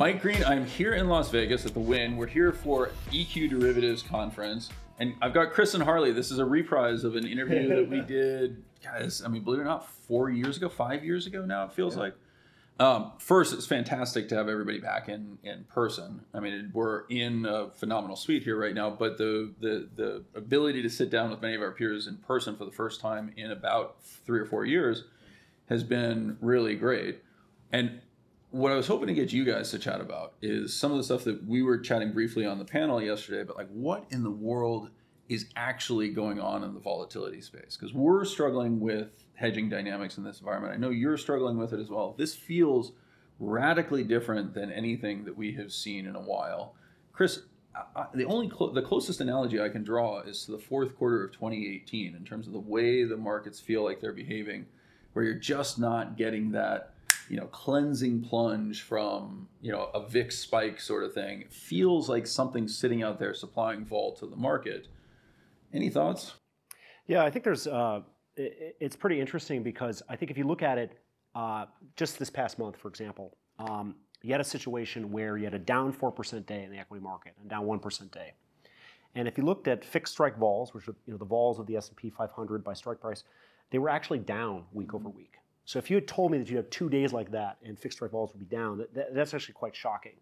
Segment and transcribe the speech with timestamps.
[0.00, 2.16] Mike Green, I'm here in Las Vegas at the Wynn.
[2.16, 4.70] We're here for EQ Derivatives Conference.
[4.98, 6.10] And I've got Chris and Harley.
[6.10, 9.64] This is a reprise of an interview that we did, guys, I mean, believe it
[9.64, 12.14] or not, four years ago, five years ago now, it feels like.
[12.78, 16.22] Um, first, it's fantastic to have everybody back in in person.
[16.32, 20.80] I mean, we're in a phenomenal suite here right now, but the the the ability
[20.80, 23.50] to sit down with many of our peers in person for the first time in
[23.50, 25.04] about three or four years
[25.68, 27.20] has been really great.
[27.70, 28.00] And
[28.50, 31.04] what I was hoping to get you guys to chat about is some of the
[31.04, 34.30] stuff that we were chatting briefly on the panel yesterday, but like what in the
[34.30, 34.90] world
[35.28, 37.76] is actually going on in the volatility space?
[37.78, 40.74] Because we're struggling with hedging dynamics in this environment.
[40.74, 42.14] I know you're struggling with it as well.
[42.18, 42.92] This feels
[43.38, 46.74] radically different than anything that we have seen in a while.
[47.12, 47.42] Chris,
[47.74, 51.24] I, the only clo- the closest analogy I can draw is to the fourth quarter
[51.24, 54.66] of 2018 in terms of the way the markets feel like they're behaving,
[55.12, 56.94] where you're just not getting that
[57.30, 61.42] you know cleansing plunge from you know a VIX spike sort of thing.
[61.42, 64.88] It feels like something sitting out there supplying vol to the market.
[65.72, 66.34] Any thoughts?
[67.06, 67.68] Yeah, I think there's.
[67.68, 68.00] Uh,
[68.36, 70.98] it, it's pretty interesting because I think if you look at it,
[71.36, 75.54] uh, just this past month, for example, um, you had a situation where you had
[75.54, 78.32] a down four percent day in the equity market and down one percent day.
[79.14, 81.66] And if you looked at fixed strike vols, which are you know the vols of
[81.66, 83.22] the S&P 500 by strike price,
[83.70, 85.39] they were actually down week over week.
[85.64, 87.98] So if you had told me that you have two days like that and fixed
[87.98, 90.14] strike vols would be down, that, that, that's actually quite shocking.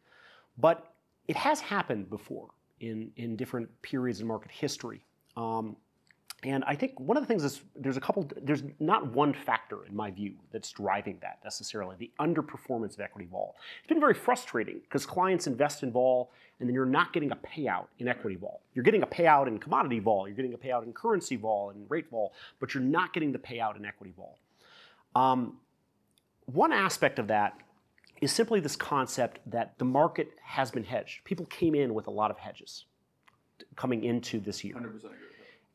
[0.58, 0.92] But
[1.26, 2.48] it has happened before
[2.80, 5.04] in, in different periods in market history.
[5.36, 5.76] Um,
[6.44, 9.84] and I think one of the things is there's a couple, there's not one factor
[9.86, 13.56] in my view that's driving that necessarily, the underperformance of equity vol.
[13.80, 16.30] It's been very frustrating because clients invest in vol
[16.60, 18.60] and then you're not getting a payout in equity vol.
[18.72, 21.90] You're getting a payout in commodity vol, you're getting a payout in currency vol and
[21.90, 24.38] rate vol, but you're not getting the payout in equity vol.
[25.14, 25.58] Um,
[26.46, 27.54] one aspect of that
[28.20, 31.24] is simply this concept that the market has been hedged.
[31.24, 32.84] People came in with a lot of hedges
[33.76, 34.74] coming into this year.
[34.74, 35.16] 100% agree.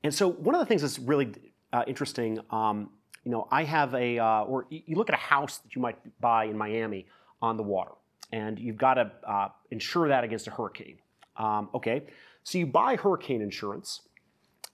[0.03, 1.31] And so one of the things that's really
[1.71, 2.89] uh, interesting, um,
[3.23, 5.97] you know, I have a, uh, or you look at a house that you might
[6.19, 7.07] buy in Miami
[7.41, 7.91] on the water,
[8.31, 10.97] and you've got to uh, insure that against a hurricane.
[11.38, 12.03] Um, okay,
[12.44, 14.01] so you buy hurricane insurance,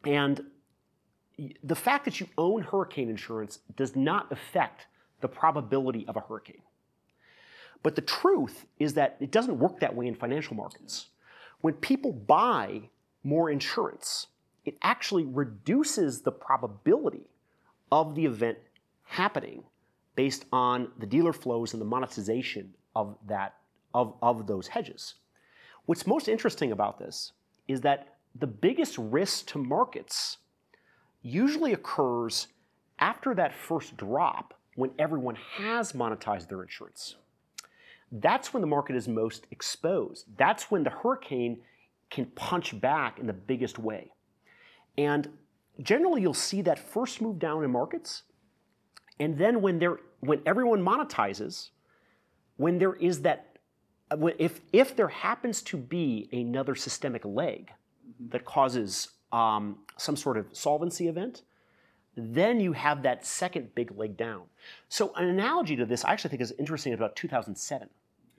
[0.04, 0.42] and
[1.64, 4.88] the fact that you own hurricane insurance does not affect
[5.22, 6.62] the probability of a hurricane.
[7.84, 11.08] But the truth is that it doesn't work that way in financial markets.
[11.62, 12.90] When people buy
[13.24, 14.28] more insurance,
[14.66, 17.30] it actually reduces the probability
[17.92, 18.58] of the event
[19.04, 19.64] happening
[20.16, 23.56] based on the dealer flows and the monetization of that
[23.94, 25.16] of, of those hedges.
[25.86, 27.32] What's most interesting about this
[27.68, 30.38] is that the biggest risk to markets
[31.22, 32.48] usually occurs
[33.00, 37.16] after that first drop when everyone has monetized their insurance.
[38.12, 40.26] That's when the market is most exposed.
[40.38, 41.62] That's when the hurricane
[42.10, 44.12] can punch back in the biggest way.
[44.98, 45.30] And
[45.82, 48.24] generally you'll see that first move down in markets.
[49.20, 51.70] And then when there when everyone monetizes,
[52.58, 53.58] when there is that
[54.38, 57.72] if if there happens to be another systemic leg
[58.30, 61.44] that causes um, some sort of solvency event,
[62.16, 64.44] then you have that second big leg down.
[64.90, 67.90] So an analogy to this I actually think is interesting about 2007.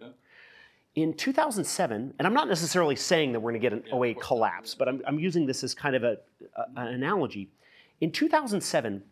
[0.03, 0.13] Okay.
[0.97, 4.21] In 2007, and I'm not necessarily saying that we're going to get an Yeah, 08
[4.21, 6.19] collapse, but I'm, I'm using this as kind of a,
[6.57, 7.49] a, an analogy.
[8.01, 9.03] In 2007,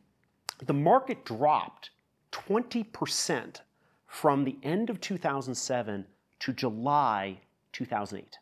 [0.66, 1.90] the market dropped
[2.32, 3.60] 20%
[4.06, 6.06] from the end of 2007
[6.40, 7.38] to July
[7.72, 8.38] 2008.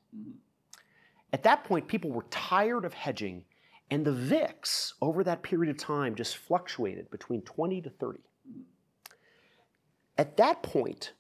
[1.37, 3.45] At that point, people were tired of hedging,
[3.91, 8.21] and the VIX over that period of time just fluctuated between 20 to 30.
[10.17, 11.13] At that point,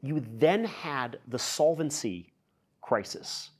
[0.00, 2.32] you then had the solvency
[2.80, 3.50] crisis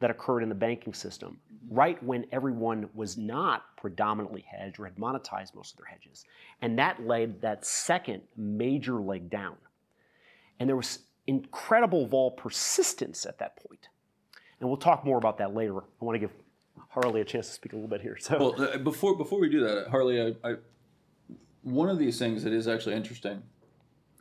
[0.00, 1.38] that occurred in the banking system,
[1.70, 6.24] right when everyone was not predominantly hedged or had monetized most of their hedges.
[6.62, 9.54] And that led that second major leg down.
[10.58, 10.98] And there was
[11.28, 13.86] incredible vol persistence at that point.
[14.60, 15.78] And we'll talk more about that later.
[15.78, 16.30] I want to give
[16.90, 18.16] Harley a chance to speak a little bit here.
[18.18, 20.54] So, Well, uh, before before we do that, Harley, I, I
[21.62, 23.42] one of these things that is actually interesting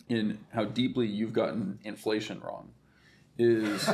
[0.10, 2.70] in how deeply you've gotten inflation wrong
[3.38, 3.86] is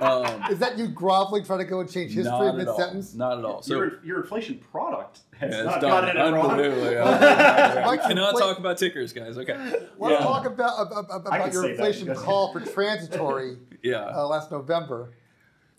[0.00, 3.14] um, Is that you groveling trying to go and change history not at mid sentence?
[3.14, 3.62] Not at all.
[3.62, 6.50] So your, your inflation product has yeah, not it's gotten done it wrong.
[6.50, 6.92] unbelievably.
[6.92, 7.82] Yeah.
[7.86, 8.40] Mike, we cannot wait.
[8.40, 9.36] talk about tickers, guys.
[9.38, 9.56] Okay.
[9.98, 10.18] Let's Yeah.
[10.18, 14.04] talk about about, about your inflation call for transitory Yeah.
[14.14, 15.14] uh, last November.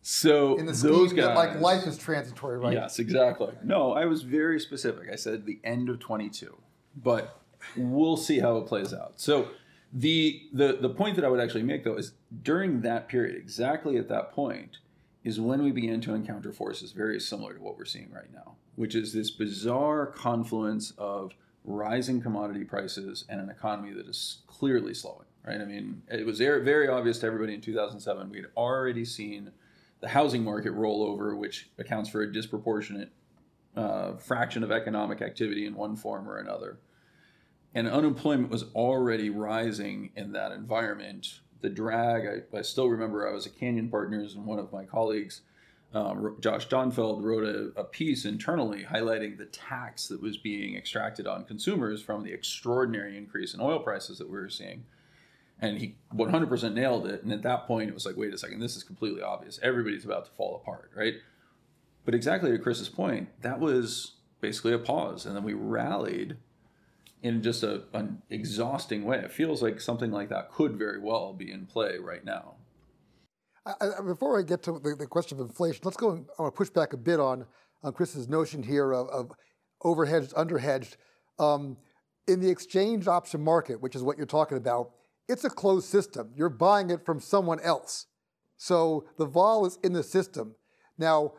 [0.01, 2.73] So In the those guys, that like life is transitory, right?
[2.73, 3.53] Yes, exactly.
[3.63, 5.09] No, I was very specific.
[5.11, 6.57] I said the end of 22,
[6.95, 7.37] but
[7.75, 9.13] we'll see how it plays out.
[9.19, 9.49] So
[9.91, 12.13] The, the the point that I would actually make though is
[12.43, 14.77] during that period, exactly at that point,
[15.23, 18.55] is when we began to encounter forces very similar to what we're seeing right now,
[18.75, 21.33] which is this bizarre confluence of
[21.65, 25.25] rising commodity prices and an economy that is clearly slowing.
[25.45, 25.59] Right?
[25.59, 28.29] I mean, it was very very obvious to everybody in 2007.
[28.29, 29.51] We had already seen
[30.01, 33.11] the housing market roll over, which accounts for a disproportionate
[33.75, 36.77] uh, fraction of economic activity in one form or another
[37.73, 41.39] and unemployment was already rising in that environment.
[41.61, 44.85] The drag, I, I still remember I was at Canyon Partners and one of my
[44.85, 45.41] colleagues,
[45.93, 51.27] um, Josh Donfeld, wrote a, a, piece internally highlighting the tax that was being extracted
[51.27, 54.85] on consumers from the extraordinary increase in oil prices that we were seeing.
[55.61, 57.23] And he 100% nailed it.
[57.23, 59.59] And at that point, it was like, wait a second, this is completely obvious.
[59.61, 61.15] Everybody's about to fall apart, right?
[62.05, 65.25] But exactly to Chris's point, that was basically a pause.
[65.25, 66.37] And then we rallied
[67.21, 69.17] in just a, an exhausting way.
[69.17, 72.55] It feels like something like that could very well be in play right now.
[73.65, 76.25] I, before I get to the, the, question of inflation, let's go.
[76.37, 77.45] I want to push back a bit on,
[77.83, 79.31] on Chris's notion here of, of
[79.83, 80.95] overhedged, underhedged.
[81.37, 81.77] Um,
[82.27, 84.91] in the exchange option market, which is what you're talking about,
[85.27, 86.31] it's a closed system.
[86.35, 88.05] You're buying it from someone else.
[88.57, 90.55] So the vol is in the system.
[90.97, 91.33] Now,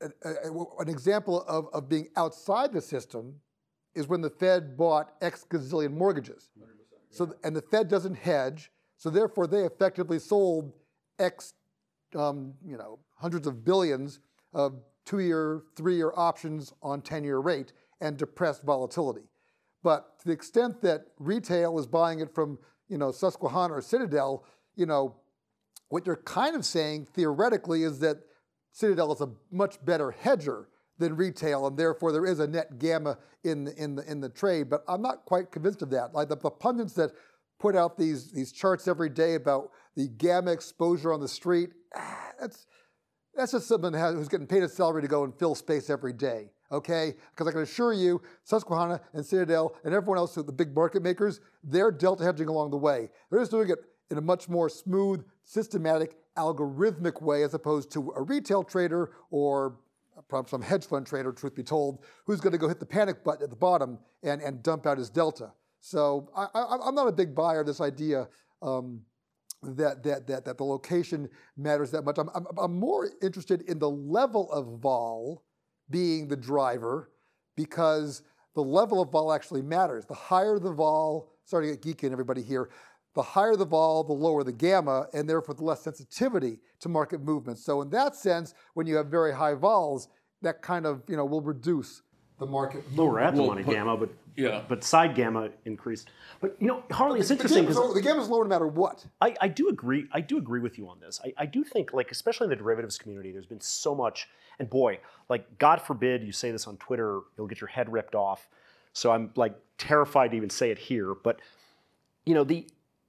[0.00, 3.36] a, a, an example of, of being outside the system
[3.94, 6.50] is when the Fed bought X gazillion mortgages.
[7.10, 10.72] So, and the Fed doesn't hedge, so therefore they effectively sold
[11.18, 11.54] X,
[12.16, 14.20] um, you know, hundreds of billions
[14.54, 19.28] of two-year, three-year options on 10-year rate and depressed volatility.
[19.82, 22.58] But to the extent that retail is buying it from,
[22.88, 24.44] you know, Susquehanna or Citadel,
[24.76, 25.16] you know,
[25.88, 28.18] what you're kind of saying theoretically is that
[28.70, 30.68] Citadel is a much better hedger
[31.02, 34.28] than retail, and therefore there is a net gamma in the, in the, in the
[34.28, 34.70] trade.
[34.70, 36.14] But I'm not quite convinced of that.
[36.14, 37.12] Like the, the pundits that
[37.58, 42.32] put out these, these charts every day about the gamma exposure on the street, ah,
[42.40, 42.66] that's,
[43.34, 46.50] that's just someone who's getting paid a salary to go and fill space every day,
[46.70, 47.14] okay?
[47.30, 51.40] Because I can assure you, Susquehanna and Citadel and everyone else, the big market makers,
[51.62, 53.10] they're delta hedging along the way.
[53.30, 53.78] They're just doing it
[54.10, 59.76] in a much more smooth, systematic, algorithmic way as opposed to a retail trader or
[60.28, 63.24] from some hedge fund trader, truth be told, who's going to go hit the panic
[63.24, 65.52] button at the bottom and, and dump out his delta.
[65.80, 66.46] So I,
[66.86, 68.28] am not a big buyer of this idea
[68.62, 69.00] um,
[69.62, 72.18] that, that, that, that the location matters that much.
[72.18, 75.42] I'm, I'm, I'm more interested in the level of vol
[75.90, 77.10] being the driver
[77.56, 78.22] because
[78.54, 80.04] the level of vol actually matters.
[80.06, 82.70] The higher the vol, sorry to get geeky and everybody here,
[83.14, 87.20] the higher the vol, the lower the gamma, and therefore the less sensitivity to market
[87.20, 87.64] movements.
[87.64, 90.08] So in that sense, when you have very high vols,
[90.42, 92.02] that kind of you know will reduce
[92.38, 92.84] the market.
[92.94, 96.10] Lower at the money gamma, but yeah, but side gamma increased.
[96.40, 99.04] But you know, Harley, it's interesting because the gamma is lower no matter what.
[99.20, 100.06] I, I do agree.
[100.12, 101.20] I do agree with you on this.
[101.24, 104.28] I, I do think, like especially in the derivatives community, there's been so much.
[104.58, 108.14] And boy, like God forbid you say this on Twitter, you'll get your head ripped
[108.14, 108.48] off.
[108.92, 111.14] So I'm like terrified to even say it here.
[111.14, 111.40] But
[112.24, 112.66] you know, the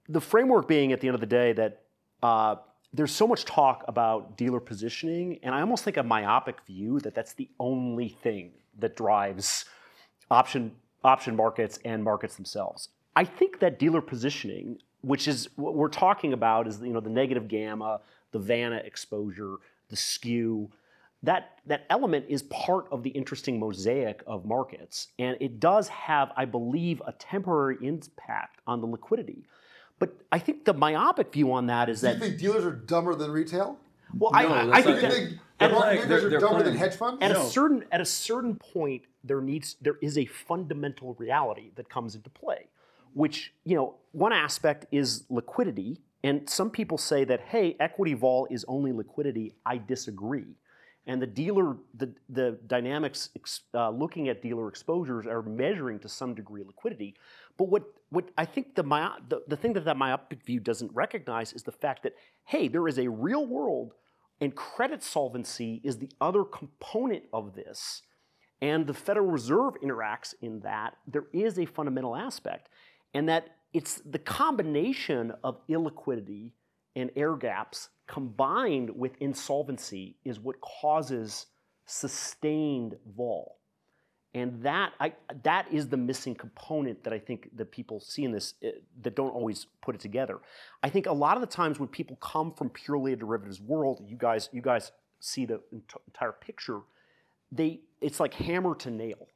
[0.09, 1.81] the framework being at the end of the day that
[2.21, 2.55] uh,
[2.93, 7.15] there's so much talk about dealer positioning, and I almost think a myopic view that
[7.15, 9.65] that's the only thing that drives
[10.29, 10.71] option
[11.03, 12.89] option markets and markets themselves.
[13.15, 17.09] I think that dealer positioning, which is what we're talking about, is you know the
[17.09, 18.01] negative gamma,
[18.31, 19.55] the Vanna exposure,
[19.89, 20.69] the skew.
[21.21, 25.07] That, that element is part of the interesting mosaic of markets.
[25.19, 29.45] And it does have, I believe, a temporary impact on the liquidity.
[30.03, 32.15] But I think the myopic view on that is Do that.
[32.15, 33.77] you think dealers are dumber than retail?
[34.13, 36.65] Well, no, I, I, think that, think dealers are dumber playing.
[36.65, 37.19] than hedge funds.
[37.21, 37.41] At no.
[37.41, 42.15] a certain at a certain point, there needs there is a fundamental reality that comes
[42.15, 42.67] into play,
[43.13, 48.45] which you know one aspect is liquidity, and some people say that hey, equity vol
[48.51, 49.53] is only liquidity.
[49.65, 50.57] I disagree
[51.05, 53.29] and the dealer, the, the dynamics
[53.73, 57.15] uh, looking at dealer exposures are measuring to some degree liquidity.
[57.57, 61.53] But what, what I think the, the, the thing that that myopic view doesn't recognize
[61.53, 62.13] is the fact that,
[62.45, 63.93] hey, there is a real world
[64.41, 68.01] and credit solvency is the other component of this.
[68.61, 70.95] And the Federal Reserve interacts in that.
[71.07, 72.69] There is a fundamental aspect.
[73.13, 76.51] And that it's the combination of illiquidity
[76.95, 81.47] and air gaps combined with insolvency is what causes
[81.85, 83.57] sustained vol.
[84.35, 85.13] And that, I,
[85.43, 88.69] that is the missing component that I think that people see in this uh,
[89.03, 90.39] that don't always put it together.
[90.81, 94.03] I think a lot of the times when people come from purely a derivatives world,
[94.07, 95.61] you guys, you guys see the
[96.07, 96.79] entire picture.
[97.51, 99.27] They, it's like hammer to nail.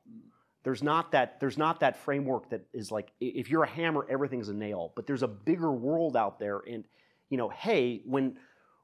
[0.63, 4.49] there's not that there's not that framework that is like if you're a hammer, everything's
[4.49, 4.91] a nail.
[4.97, 6.83] But there's a bigger world out there, and
[7.29, 8.37] you know, hey, when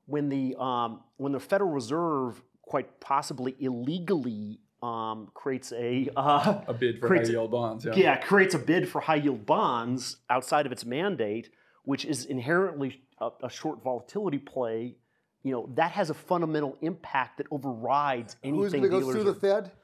[0.05, 6.73] when the um, when the Federal Reserve quite possibly illegally um, creates a uh, A
[6.73, 7.85] bid for creates- high yield bonds.
[7.85, 7.93] Yeah.
[7.95, 11.49] yeah, creates a bid for high yield bonds outside of its mandate,
[11.83, 14.97] which is inherently a, a short volatility play.
[15.43, 18.61] You know that has a fundamental impact that overrides anything.
[18.61, 19.71] Who's going to go dealers sue the Fed?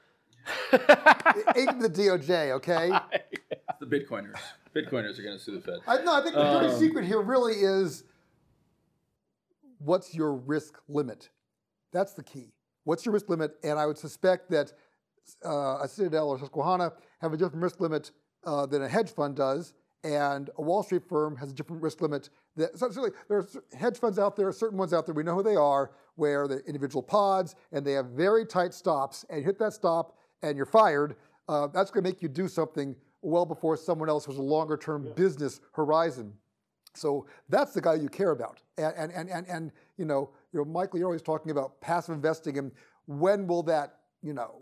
[0.74, 2.92] It Ain't the DOJ, okay?
[3.80, 4.36] The Bitcoiners.
[4.76, 5.80] Bitcoiners are going to sue the Fed.
[5.88, 8.04] I, no, I think the dirty Um, secret here really is
[9.80, 11.30] what's your risk limit?
[11.94, 12.52] That's the key.
[12.84, 13.56] What's your risk limit?
[13.64, 14.74] And I would suspect that
[15.46, 18.12] uh, a Citadel or Susquehanna have a different risk limit
[18.46, 19.74] uh, than a hedge fund does,
[20.04, 22.30] and a Wall Street firm has a different risk limit.
[22.56, 23.48] That, so certainly, there are
[23.78, 26.62] hedge funds out there, certain ones out there, we know who they are, where they're
[26.62, 30.66] individual pods, and they have very tight stops, and you hit that stop, and you're
[30.66, 31.16] fired.
[31.48, 34.78] Uh, that's going to make you do something well before someone else has a longer
[34.78, 36.34] term business horizon.
[36.96, 38.62] So that's the guy you care about.
[38.78, 42.16] And, and, and, and, and you know, you know, Michael, you're always talking about passive
[42.16, 42.72] investing and
[43.06, 44.62] when will that, you know,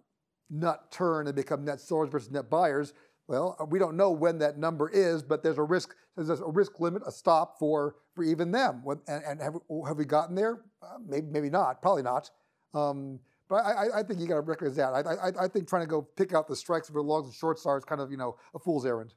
[0.49, 2.93] nut turn and become net sellers versus net buyers?
[3.27, 5.95] Well, uh, we don't know when that number is, but there's a risk.
[6.15, 8.83] There's a risk limit, a stop for for even them.
[9.07, 10.61] And, and have, we- have we gotten there?
[10.81, 11.81] Uh, maybe, maybe not.
[11.81, 12.29] Probably not.
[12.73, 14.93] Um, but I, I- think you got to recognize that.
[14.93, 17.65] I, I, I think trying to go pick out the strikes where longs and shorts
[17.65, 19.13] are is kind of you know a fool's errand.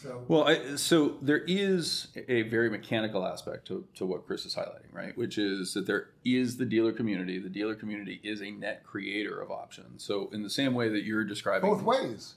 [0.00, 4.54] So Well, I, so there is a very mechanical aspect to, to what Chris is
[4.54, 5.16] highlighting, right?
[5.18, 7.38] Which is that there is the dealer community.
[7.40, 10.04] The dealer community is a net creator of options.
[10.04, 12.34] So in the same way that you're describing, both ways.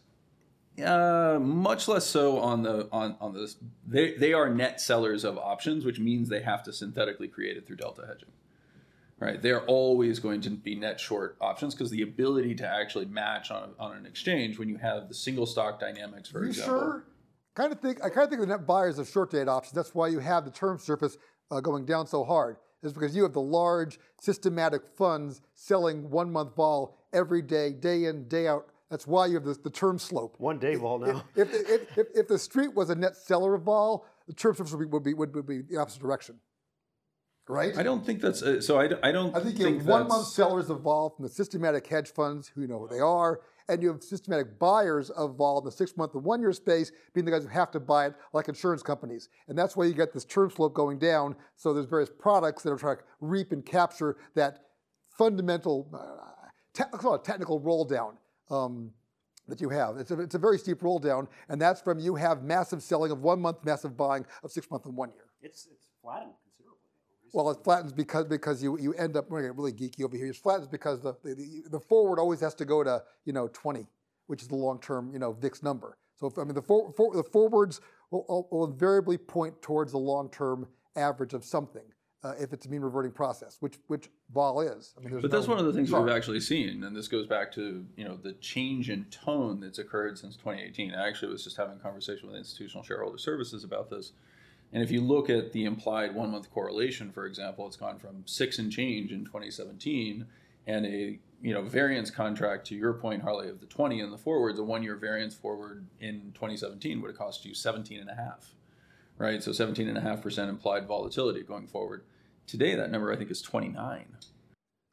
[0.83, 3.57] Uh, much less so on the on on this.
[3.85, 7.67] They they are net sellers of options, which means they have to synthetically create it
[7.67, 8.29] through delta hedging.
[9.19, 13.51] Right, they're always going to be net short options because the ability to actually match
[13.51, 16.79] on, on an exchange when you have the single stock dynamics, for you example.
[16.79, 17.03] sure?
[17.55, 19.73] Kind of think I kind of think the net buyers of short date options.
[19.73, 21.17] That's why you have the term surface
[21.49, 22.57] uh, going down so hard.
[22.83, 28.05] Is because you have the large systematic funds selling one month vol every day, day
[28.05, 28.69] in, day out.
[28.89, 30.35] That's why you have the, the term slope.
[30.39, 31.23] One day, well, now.
[31.35, 34.73] If, if, if, if the street was a net seller of vol, the term surface
[34.73, 36.39] would be, would be, would be the opposite direction.
[37.47, 37.77] Right?
[37.77, 38.79] I don't think that's uh, so.
[38.79, 39.35] I, I don't.
[39.35, 42.61] I think you have one month sellers of vol from the systematic hedge funds who
[42.61, 45.95] you know who they are, and you have systematic buyers of vol in the six
[45.97, 48.83] month and one year space, being the guys who have to buy it like insurance
[48.83, 49.29] companies.
[49.47, 51.35] And that's why you get this term slope going down.
[51.55, 54.59] So there's various products that are trying to reap and capture that
[55.17, 58.17] fundamental, uh, te- let's call it technical roll down.
[58.49, 58.91] Um,
[59.47, 59.97] that you have.
[59.97, 63.11] It's a, it's a very steep roll down, and that's from you have massive selling
[63.11, 65.25] of one month, massive buying of six month and one year.
[65.41, 66.33] It's it's flattened.
[67.33, 70.27] Well, it flattens because because you you end up we're getting really geeky over here.
[70.27, 73.87] It flattens because the, the the forward always has to go to you know 20,
[74.27, 75.97] which is the long term you know VIX number.
[76.15, 79.97] So if, I mean the for, for, the forwards will, will invariably point towards the
[79.97, 81.83] long term average of something
[82.23, 84.93] uh, if it's a mean reverting process, which which vol is.
[84.97, 86.03] I mean, But that's no one of the things chart.
[86.03, 89.79] we've actually seen, and this goes back to you know the change in tone that's
[89.79, 90.93] occurred since 2018.
[90.93, 94.13] I actually was just having a conversation with Institutional Shareholder Services about this,
[94.73, 98.23] and if you look at the implied one month correlation, for example, it's gone from
[98.25, 100.25] six and change in 2017,
[100.67, 104.17] and a you know variance contract to your point, Harley, of the 20 in the
[104.17, 108.15] forwards, a one year variance forward in 2017 would have cost you 17 and a
[108.15, 108.53] half,
[109.17, 109.43] right?
[109.43, 112.03] So 17 and a half percent implied volatility going forward.
[112.47, 114.05] Today, that number I think is 29.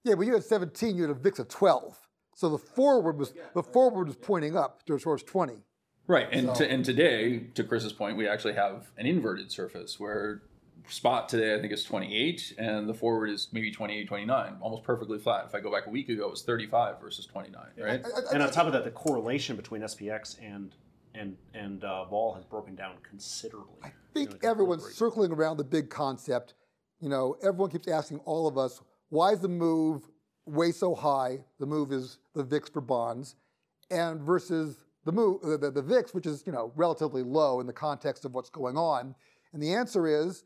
[0.04, 1.98] Yeah, but you had 17, you had a VIX of 12.
[2.34, 5.54] So the forward was the forward was pointing up towards 20.
[6.08, 10.00] Right, and So- to, and today, to Chris's point, we actually have an inverted surface
[10.00, 10.40] where
[10.88, 15.18] spot today I think is 28, and the forward is maybe 28, 29, almost perfectly
[15.18, 15.44] flat.
[15.46, 18.02] If I go back a week ago, it was 35 versus 29, right?
[18.04, 20.74] I- I- And on top of that, the correlation between SPX and
[21.14, 23.74] and and uh, vol has broken down considerably.
[23.82, 26.54] I think everyone's circling around the big concept.
[27.00, 30.08] You know, everyone keeps asking all of us, why is the move
[30.46, 31.44] way so high?
[31.58, 33.36] The move is the VIX for bonds,
[33.90, 35.12] and versus the
[35.60, 38.76] the, the, VIX, which is you know relatively low in the context of what's going
[38.76, 39.14] on.
[39.52, 40.44] And the answer is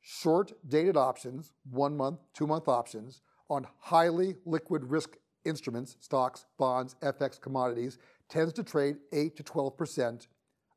[0.00, 6.94] short dated options, one month, two month options on highly liquid risk instruments, stocks, bonds,
[7.02, 10.28] FX, commodities, tends to trade 8 to 12 percent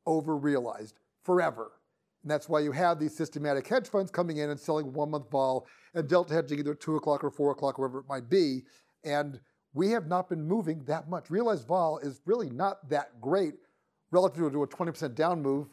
[0.05, 1.71] over realized forever.
[2.23, 5.29] And that's why you have these systematic hedge funds coming in and selling one month
[5.29, 8.63] vol and delta hedging either at two o'clock or four o'clock, wherever it might be.
[9.03, 9.39] And
[9.75, 11.29] we have not been moving that much.
[11.29, 13.53] Realized vol is really not that great
[14.09, 15.67] relative to a 20% down move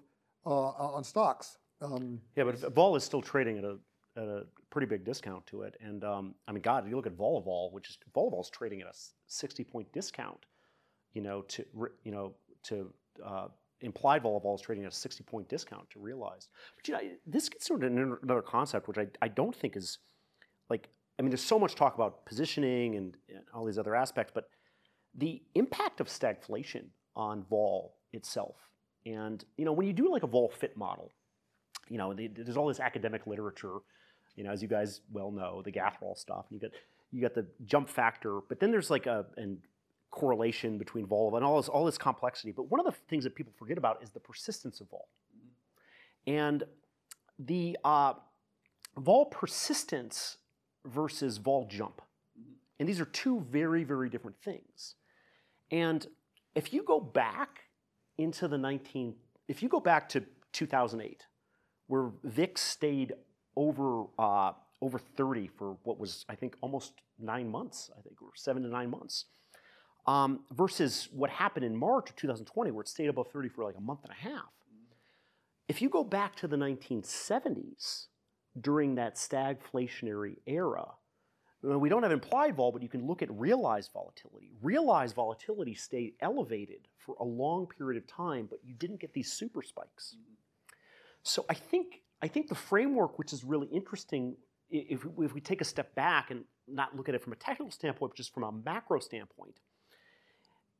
[0.44, 1.56] uh, on stocks.
[1.80, 3.78] Um, Yeah, but vol is still trading at a
[4.14, 5.74] at a pretty big discount to it.
[5.80, 8.50] And um, I mean, God, if you look at Vol Vol, which is Vol Vol's
[8.50, 8.92] trading at a
[9.26, 10.44] 60 point discount
[11.14, 11.64] you know, to
[12.04, 12.32] you know
[12.64, 12.92] to
[13.24, 13.48] uh,
[13.80, 16.48] implied vol is trading at a 60 point discount to realized.
[16.76, 19.98] But you know, this gets sort of another concept which I, I don't think is
[20.70, 20.88] like
[21.22, 24.48] I mean, there's so much talk about positioning and, and all these other aspects, but
[25.14, 28.56] the impact of stagflation on vol itself,
[29.06, 31.12] and you know, when you do like a vol fit model,
[31.88, 33.76] you know, the, there's all this academic literature,
[34.34, 36.72] you know, as you guys well know, the Gatheral stuff, and you get
[37.12, 39.58] you got the jump factor, but then there's like a and
[40.10, 42.50] correlation between vol and all this all this complexity.
[42.50, 45.06] But one of the things that people forget about is the persistence of vol,
[46.26, 46.64] and
[47.38, 48.14] the uh,
[48.96, 50.38] vol persistence
[50.84, 52.02] versus vol jump.
[52.78, 54.96] And these are two very, very different things.
[55.70, 56.06] And
[56.54, 57.60] if you go back
[58.18, 59.14] into the 19,
[59.48, 61.26] if you go back to 2008,
[61.86, 63.12] where VIX stayed
[63.56, 68.30] over uh, over 30 for what was I think almost nine months, I think, or
[68.34, 69.26] seven to nine months,
[70.06, 73.76] um, versus what happened in March of 2020, where it stayed above 30 for like
[73.76, 74.50] a month and a half.
[75.68, 78.06] If you go back to the 1970s,
[78.60, 80.86] during that stagflationary era,
[81.62, 84.50] we don't have implied vol, but you can look at realized volatility.
[84.62, 89.32] Realized volatility stayed elevated for a long period of time, but you didn't get these
[89.32, 90.16] super spikes.
[91.22, 94.36] So I think I think the framework, which is really interesting,
[94.70, 97.72] if, if we take a step back and not look at it from a technical
[97.72, 99.58] standpoint, but just from a macro standpoint,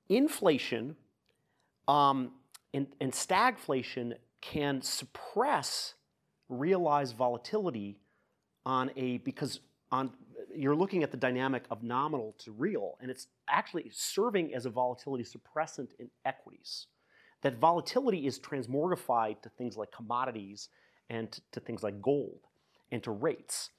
[0.09, 0.95] inflation
[1.89, 2.31] um,
[2.73, 5.95] and, and stagflation can suppress
[6.53, 7.99] realized volatility
[8.65, 10.13] on a because on
[10.55, 14.71] you're looking at the dynamic of nominal to real and it's actually serving as a
[14.71, 16.87] volatility suppressant in equities.
[17.43, 20.69] That volatility is transmorgified to things like commodities
[21.11, 22.41] and to, to things like gold
[22.93, 23.71] and to rates.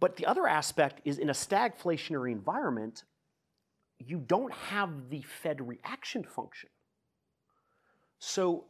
[0.00, 3.04] But the other aspect is in a stagflationary environment
[3.98, 6.68] you don't have the fed reaction function.
[8.18, 8.64] So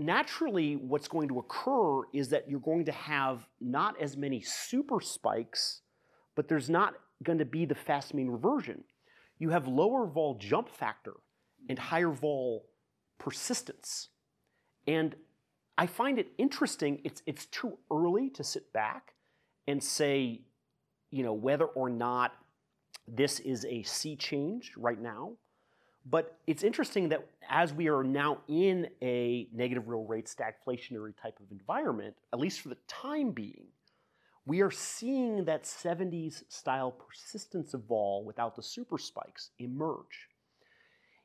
[0.00, 5.00] naturally, what's going to occur is that you're going to have not as many super
[5.00, 5.82] spikes,
[6.34, 8.82] but there's not going to be the fast mean reversion.
[9.38, 11.14] You have lower vol jump factor
[11.68, 12.66] and higher vol
[13.18, 14.08] persistence.
[14.86, 15.14] And
[15.76, 17.00] I find it interesting.
[17.04, 19.12] It's, it's too early to sit back
[19.66, 20.42] and say,
[21.10, 22.32] you know, whether or not
[23.06, 25.32] this is a sea change right now.
[26.06, 31.38] But it's interesting that as we are now in a negative real rate stagflationary type
[31.40, 33.66] of environment, at least for the time being,
[34.46, 40.28] we are seeing that 70s style persistence of vol without the super spikes emerge.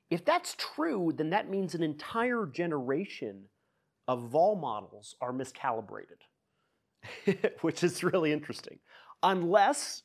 [0.10, 3.46] If that's true, then that means an entire generation
[4.08, 6.22] of vol models are miscalibrated,
[7.62, 8.80] which is really interesting.
[9.24, 10.04] Unless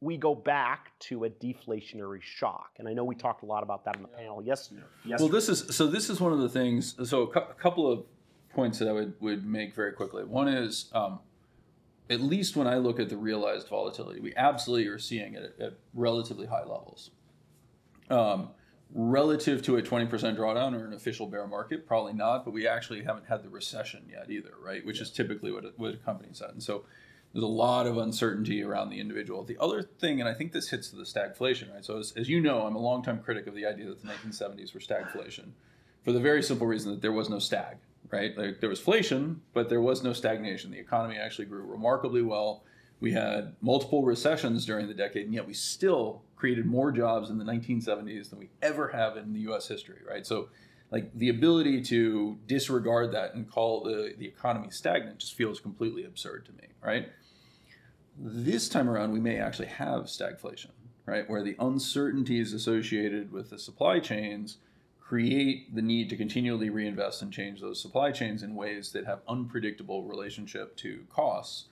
[0.00, 2.70] we go back to a deflationary shock.
[2.78, 4.42] And I know we talked a lot about that on the panel.
[4.42, 4.70] Yes,
[5.04, 5.20] yes.
[5.20, 5.86] Well, this is so.
[5.86, 6.94] This is one of the things.
[7.08, 8.04] So, a, cou- a couple of
[8.50, 10.24] points that I would would make very quickly.
[10.24, 11.20] One is, um,
[12.08, 15.66] at least when I look at the realized volatility, we absolutely are seeing it at,
[15.66, 17.10] at relatively high levels.
[18.08, 18.50] Um,
[18.94, 22.44] relative to a 20% drawdown or an official bear market, probably not.
[22.44, 24.86] But we actually haven't had the recession yet either, right?
[24.86, 26.50] Which is typically what it, what accompanies that.
[26.50, 26.84] And so
[27.38, 29.44] there's a lot of uncertainty around the individual.
[29.44, 31.84] The other thing, and I think this hits to the stagflation, right?
[31.84, 34.74] So as, as you know, I'm a longtime critic of the idea that the 1970s
[34.74, 35.50] were stagflation,
[36.02, 37.76] for the very simple reason that there was no stag,
[38.10, 38.36] right?
[38.36, 40.72] Like there was inflation, but there was no stagnation.
[40.72, 42.64] The economy actually grew remarkably well.
[42.98, 47.38] We had multiple recessions during the decade, and yet we still created more jobs in
[47.38, 49.68] the 1970s than we ever have in the U.S.
[49.68, 50.26] history, right?
[50.26, 50.48] So,
[50.90, 56.04] like the ability to disregard that and call the, the economy stagnant just feels completely
[56.04, 57.10] absurd to me, right?
[58.20, 60.70] This time around, we may actually have stagflation,
[61.06, 61.28] right?
[61.30, 64.58] Where the uncertainties associated with the supply chains
[65.00, 69.20] create the need to continually reinvest and change those supply chains in ways that have
[69.28, 71.66] unpredictable relationship to costs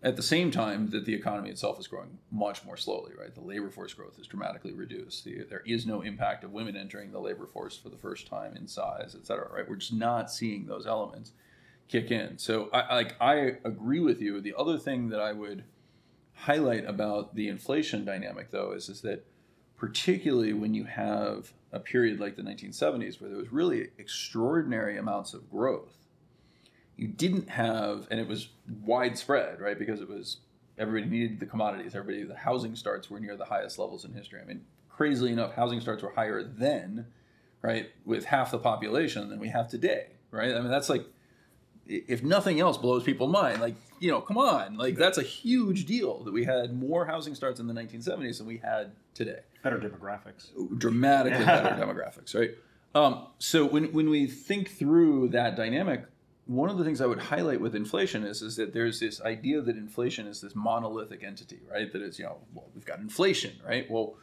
[0.00, 3.34] at the same time that the economy itself is growing much more slowly, right?
[3.34, 5.24] The labor force growth is dramatically reduced.
[5.24, 8.54] The, there is no impact of women entering the labor force for the first time
[8.56, 9.68] in size, et cetera, right?
[9.68, 11.32] We're just not seeing those elements
[11.88, 12.38] kick in.
[12.38, 14.40] So I like I agree with you.
[14.40, 15.64] The other thing that I would
[16.34, 19.26] highlight about the inflation dynamic though is, is that
[19.76, 25.34] particularly when you have a period like the 1970s where there was really extraordinary amounts
[25.34, 26.04] of growth
[26.96, 28.48] you didn't have, and it was
[28.82, 29.78] widespread, right?
[29.78, 30.38] Because it was
[30.78, 31.94] everybody needed the commodities.
[31.94, 34.40] Everybody, the housing starts were near the highest levels in history.
[34.40, 37.06] I mean, crazily enough, housing starts were higher then,
[37.62, 40.54] right, with half the population than we have today, right?
[40.54, 41.06] I mean, that's like
[41.86, 45.86] if nothing else blows people's mind, like you know, come on, like that's a huge
[45.86, 49.40] deal that we had more housing starts in the 1970s than we had today.
[49.62, 50.48] Better demographics.
[50.78, 52.50] Dramatically better demographics, right?
[52.94, 56.04] Um, so when when we think through that dynamic,
[56.46, 59.60] one of the things I would highlight with inflation is is that there's this idea
[59.60, 61.92] that inflation is this monolithic entity, right?
[61.92, 63.90] That it's you know, well, we've got inflation, right?
[63.90, 64.16] Well,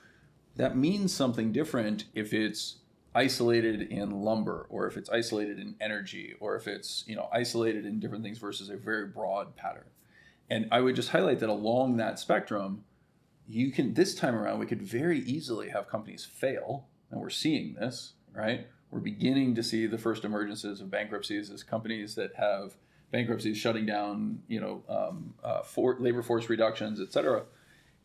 [0.56, 2.78] that means something different if it's
[3.14, 7.86] isolated in lumber or if it's isolated in energy or if it's you know isolated
[7.86, 9.90] in different things versus a very broad pattern.
[10.50, 12.84] And i would just highlight that along that spectrum
[13.48, 17.74] you can this time around we could very easily have companies fail and we're seeing
[17.74, 18.68] this right?
[18.90, 22.76] We're beginning to see the first emergences of bankruptcies as companies that have
[23.12, 27.44] bankruptcies shutting down you know um, uh, for labor force reductions et cetera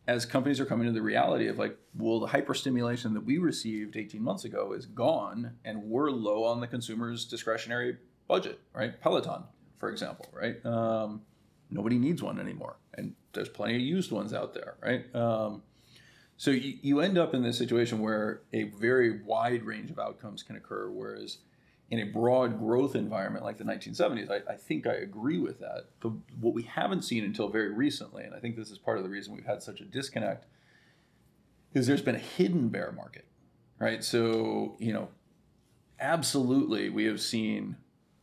[0.07, 3.97] as companies are coming to the reality of like, well, the hyperstimulation that we received
[3.97, 8.99] 18 months ago is gone, and we're low on the consumer's discretionary budget, right?
[9.01, 9.43] Peloton,
[9.77, 10.65] for example, right?
[10.65, 11.21] Um,
[11.69, 15.13] nobody needs one anymore, and there's plenty of used ones out there, right?
[15.13, 15.63] Um,
[16.37, 20.41] so you, you end up in this situation where a very wide range of outcomes
[20.41, 21.39] can occur, whereas
[21.89, 25.85] in a broad growth environment like the 1970s, I, I, think I agree with that.
[26.01, 29.03] But what we haven't seen until very recently, and I think this is part of
[29.03, 30.45] the reason we've had such a disconnect,
[31.73, 33.25] is there's been a hidden bear market,
[33.79, 34.03] right?
[34.03, 35.07] So, you know,
[35.99, 37.77] absolutely we have seen,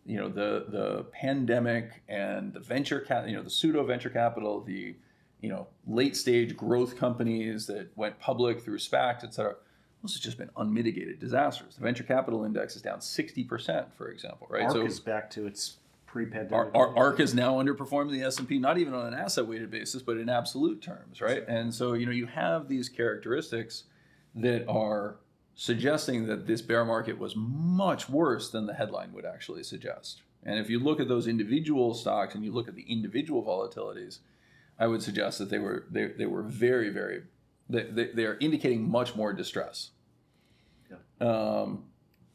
[0.05, 4.61] you know, the the pandemic and the venture cap, you know, the pseudo venture capital,
[4.61, 4.94] the
[5.40, 9.57] you know, late stage growth companies that went public through SPACs, et cetera
[10.05, 11.77] those have just been unmitigated disasters.
[11.77, 14.64] The venture capital index is down 60%, for example, right?
[14.64, 16.75] ARK so is back to its pre-pandemic.
[16.75, 20.29] Our, ARK is now underperforming the S&P, not even on an asset-weighted basis, but in
[20.29, 21.43] absolute terms, right?
[21.49, 23.85] And so, you know, you have these characteristics
[24.35, 25.17] that are
[25.55, 30.21] suggesting that this bear market was much worse than the headline would actually suggest.
[30.45, 34.19] And if you look at those individual stocks and you look at the individual volatilities,
[34.79, 37.23] I would suggest that they were they, they were very very
[37.69, 39.90] they, they, they are indicating much more distress.
[41.25, 41.85] Um,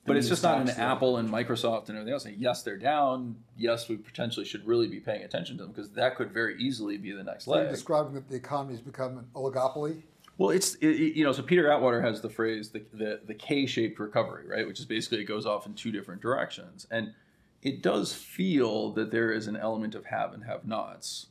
[0.05, 2.25] but it's just not an Apple and Microsoft and everything else.
[2.25, 3.35] And yes, they're down.
[3.55, 6.97] Yes, we potentially should really be paying attention to them because that could very easily
[6.97, 7.63] be the next so leg.
[7.63, 10.01] You're describing that the economy has become an oligopoly.
[10.39, 13.99] Well, it's it, you know so Peter Atwater has the phrase the, the the K-shaped
[13.99, 14.65] recovery, right?
[14.65, 17.13] Which is basically it goes off in two different directions, and
[17.61, 21.27] it does feel that there is an element of have and have nots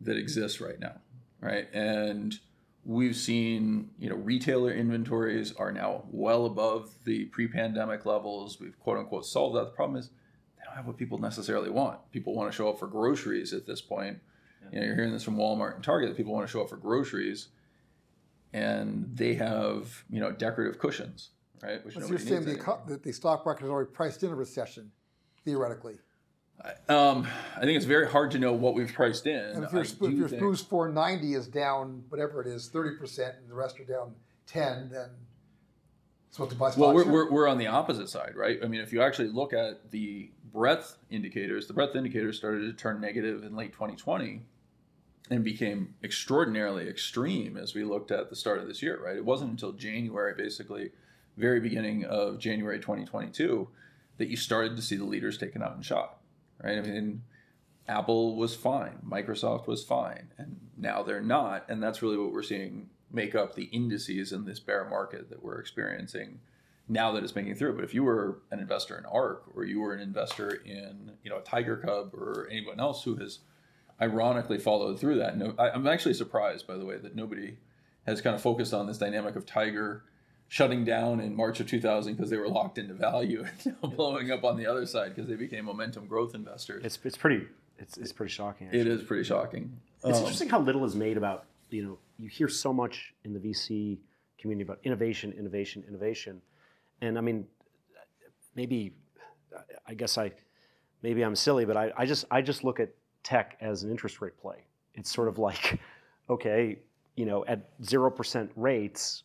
[0.00, 0.96] that exists right now,
[1.40, 1.68] right?
[1.72, 2.38] And
[2.86, 8.60] We've seen, you know, retailer inventories are now well above the pre-pandemic levels.
[8.60, 9.64] We've quote unquote solved that.
[9.64, 10.10] The problem is
[10.56, 11.98] they don't have what people necessarily want.
[12.12, 14.20] People want to show up for groceries at this point.
[14.62, 14.68] Yeah.
[14.70, 16.68] You know, you're hearing this from Walmart and Target that people want to show up
[16.68, 17.48] for groceries,
[18.52, 21.30] and they have you know decorative cushions,
[21.64, 21.84] right?
[21.84, 24.92] Which you're saying the, that the stock market is already priced in a recession,
[25.44, 25.98] theoretically.
[26.88, 29.38] Um, I think it's very hard to know what we've priced in.
[29.38, 30.58] And if your, if your think...
[30.58, 34.14] 490 is down, whatever it is, 30%, and the rest are down
[34.46, 35.10] 10, then
[36.28, 38.58] it's what to buy Well, we're, we're, we're, on the opposite side, right?
[38.62, 42.72] I mean, if you actually look at the breadth indicators, the breadth indicators started to
[42.72, 44.42] turn negative in late 2020
[45.30, 49.16] and became extraordinarily extreme as we looked at the start of this year, right?
[49.16, 50.90] It wasn't until January, basically,
[51.36, 53.68] very beginning of January 2022,
[54.18, 56.15] that you started to see the leaders taken out and shot
[56.62, 56.78] right?
[56.78, 57.22] I mean,
[57.88, 62.42] Apple was fine, Microsoft was fine, and now they're not, and that's really what we're
[62.42, 66.40] seeing make up the indices in this bear market that we're experiencing
[66.88, 67.74] now that it's making through.
[67.74, 71.30] But if you were an investor in ARK or you were an investor in you
[71.30, 73.40] know a Tiger Cub or anyone else who has
[74.00, 77.56] ironically followed through that, no, I, I'm actually surprised by the way that nobody
[78.06, 80.04] has kind of focused on this dynamic of Tiger
[80.48, 84.30] shutting down in March of 2000 because they were locked into value and now blowing
[84.30, 86.84] up on the other side because they became momentum growth investors.
[86.84, 87.46] It's, it's pretty
[87.78, 88.68] it's, it's pretty shocking.
[88.68, 88.80] Actually.
[88.80, 89.70] It is pretty shocking.
[90.04, 93.32] It's um, interesting how little is made about you know you hear so much in
[93.32, 93.98] the VC
[94.38, 96.40] community about innovation, innovation, innovation,
[97.00, 97.46] and I mean
[98.54, 98.94] maybe
[99.86, 100.32] I guess I
[101.02, 102.90] maybe I'm silly, but I, I just I just look at
[103.22, 104.64] tech as an interest rate play.
[104.94, 105.78] It's sort of like
[106.30, 106.78] okay,
[107.16, 109.24] you know, at zero percent rates,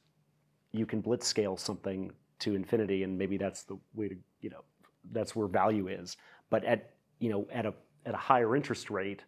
[0.71, 4.63] you can blitz scale something to infinity, and maybe that's the way to you know
[5.11, 6.17] that's where value is.
[6.49, 7.73] But at you know at a
[8.05, 9.21] at a higher interest rate,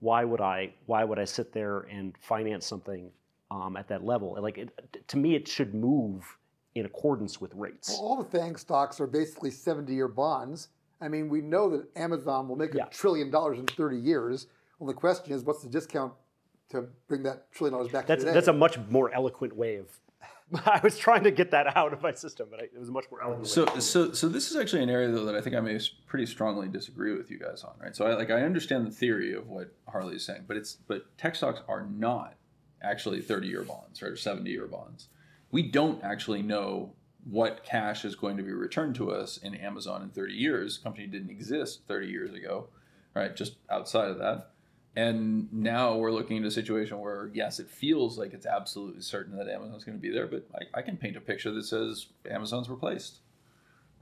[0.00, 3.10] why would I why would I sit there and finance something
[3.50, 4.36] um, at that level?
[4.40, 6.36] Like it, to me, it should move
[6.74, 7.90] in accordance with rates.
[7.90, 10.68] Well, all the FANG stocks are basically 70-year bonds.
[11.00, 12.84] I mean, we know that Amazon will make a yeah.
[12.86, 14.46] trillion dollars in 30 years.
[14.78, 16.12] Well, the question is, what's the discount
[16.70, 18.24] to bring that trillion dollars back that's?
[18.24, 19.86] That's a much more eloquent way of
[20.66, 23.04] I was trying to get that out of my system, but I, it was much
[23.10, 23.46] more elegant.
[23.46, 26.26] So, so, so this is actually an area though that I think I may pretty
[26.26, 27.94] strongly disagree with you guys on, right?
[27.94, 31.16] So, I like I understand the theory of what Harley is saying, but it's but
[31.18, 32.34] tech stocks are not
[32.82, 35.08] actually thirty-year bonds, right, or seventy-year bonds.
[35.50, 40.02] We don't actually know what cash is going to be returned to us in Amazon
[40.02, 40.78] in thirty years.
[40.78, 42.68] The company didn't exist thirty years ago,
[43.14, 43.36] right?
[43.36, 44.50] Just outside of that.
[44.98, 49.36] And now we're looking at a situation where, yes, it feels like it's absolutely certain
[49.36, 52.06] that Amazon's going to be there, but I, I can paint a picture that says
[52.28, 53.20] Amazon's replaced,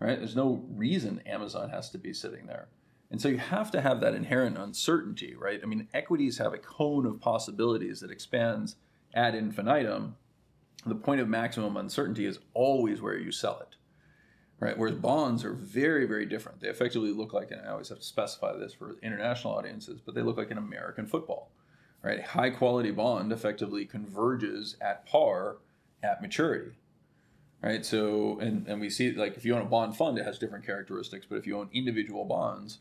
[0.00, 0.16] right?
[0.18, 2.68] There's no reason Amazon has to be sitting there.
[3.10, 5.60] And so you have to have that inherent uncertainty, right?
[5.62, 8.76] I mean, equities have a cone of possibilities that expands
[9.12, 10.16] ad infinitum.
[10.86, 13.75] The point of maximum uncertainty is always where you sell it
[14.60, 14.76] right?
[14.76, 16.60] Whereas bonds are very, very different.
[16.60, 20.14] They effectively look like, and I always have to specify this for international audiences, but
[20.14, 21.50] they look like an American football,
[22.02, 22.22] right?
[22.22, 25.58] High quality bond effectively converges at par
[26.02, 26.72] at maturity,
[27.62, 27.84] right?
[27.84, 30.64] So, and, and we see like if you own a bond fund, it has different
[30.64, 32.78] characteristics, but if you own individual bonds,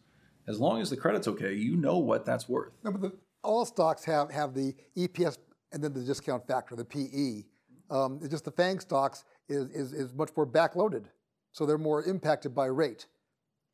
[0.48, 2.72] as long as the credit's okay, you know what that's worth.
[2.84, 5.38] No, but the, all stocks have, have the EPS
[5.72, 7.44] and then the discount factor, the PE.
[7.90, 11.06] Um, it's just the FANG stocks is, is, is much more backloaded.
[11.56, 13.06] So they're more impacted by rate,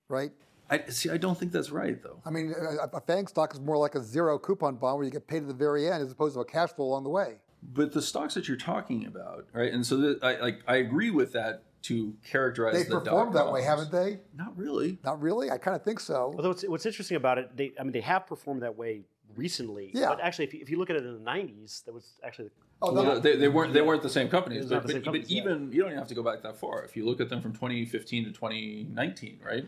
[0.07, 0.31] right?
[0.69, 1.09] I see.
[1.09, 2.21] I don't think that's right, though.
[2.23, 5.09] I mean, a, a FANG stock is more like a zero coupon bond where you
[5.09, 7.37] get paid at the very end as opposed to a cash flow along the way.
[7.63, 9.73] But the stocks that you're talking about, right?
[9.73, 13.51] And so that, I like I agree with that to characterize They the performed that
[13.51, 14.19] way, haven't they?
[14.35, 14.99] Not really.
[15.03, 15.49] Not really.
[15.49, 16.35] I kind of think so.
[16.37, 19.91] Although what's, what's interesting about it, they, I mean, they have performed that way recently.
[19.93, 20.09] Yeah.
[20.09, 22.49] But actually, if you, if you look at it in the '90s, that was actually
[22.81, 25.03] Oh, Well, no, they, they weren't they weren't the same companies, but, the but, same
[25.03, 25.41] companies, but yeah.
[25.41, 26.83] even you don't even have to go back that far.
[26.83, 29.67] If you look at them from 2015 to 2019, right?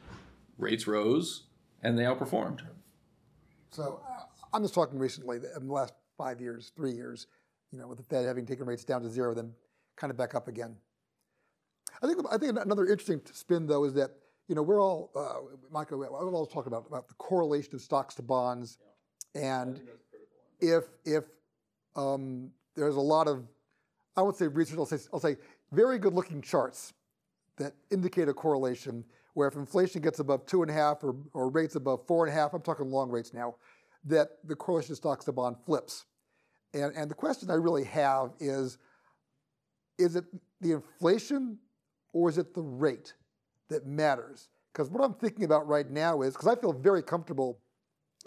[0.57, 1.43] Rates rose
[1.83, 2.61] and they outperformed.
[3.69, 7.27] So uh, I'm just talking recently, in the last five years, three years,
[7.71, 9.51] you know, with the Fed having taken rates down to zero, then
[9.95, 10.75] kind of back up again.
[12.01, 14.11] I think I think another interesting spin though is that
[14.47, 18.15] you know we're all uh, Michael, we're all talking about about the correlation of stocks
[18.15, 18.79] to bonds,
[19.35, 19.81] and
[20.59, 21.23] if if
[21.95, 23.43] um, there's a lot of
[24.15, 25.37] I would say research, I'll say I'll say
[25.71, 26.93] very good looking charts
[27.57, 31.49] that indicate a correlation where if inflation gets above two and a half or, or
[31.49, 33.55] rates above four and a half, I'm talking long rates now,
[34.05, 36.05] that the correlation of stocks to bond flips.
[36.73, 38.77] And, and the question I really have is,
[39.97, 40.25] is it
[40.61, 41.57] the inflation
[42.13, 43.13] or is it the rate
[43.69, 44.49] that matters?
[44.71, 47.59] Because what I'm thinking about right now is, because I feel very comfortable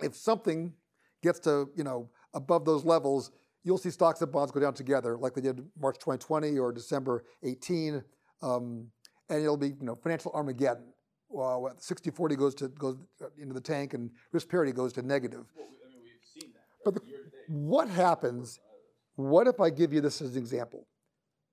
[0.03, 0.73] if something
[1.23, 3.31] gets to, you know, above those levels,
[3.65, 7.25] you'll see stocks and bonds go down together like they did March 2020 or December
[7.43, 8.03] 18.
[8.43, 8.89] Um,
[9.29, 10.93] and it'll be, you know, financial Armageddon.
[11.29, 12.97] Well, 60-40 goes to goes
[13.37, 15.47] into the tank and risk parity goes to negative.
[15.57, 16.85] Well, I mean, that, right?
[16.85, 17.01] But the,
[17.49, 18.61] what happens?
[19.17, 20.87] What if I give you this as an example?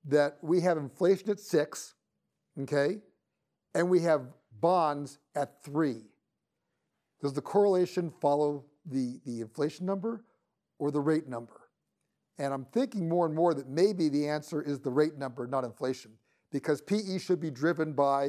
[0.06, 1.96] That we have inflation at six,
[2.62, 2.98] okay,
[3.74, 4.28] and we have
[4.60, 6.04] bonds at three.
[7.22, 10.24] Does the correlation follow the, the inflation number
[10.80, 11.62] or the rate number?
[12.38, 15.64] And I'm thinking more and more that maybe the answer is the rate number, not
[15.64, 16.12] inflation,
[16.52, 18.26] because PE should be driven by,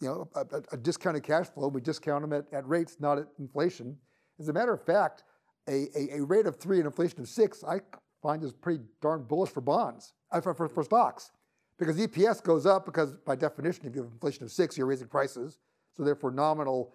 [0.00, 1.68] you know, a, a- discounted cash flow.
[1.68, 3.98] We discount them at, at rates, not at inflation.
[4.40, 5.24] As a matter of fact,
[5.68, 7.80] a, a, a rate of three and inflation of six, I
[8.22, 11.30] find is pretty darn bullish for bonds, uh, for, for, for stocks.
[11.78, 15.06] Because EPS goes up because by definition, if you have inflation of six, you're raising
[15.06, 15.58] prices.
[15.96, 16.94] So therefore nominal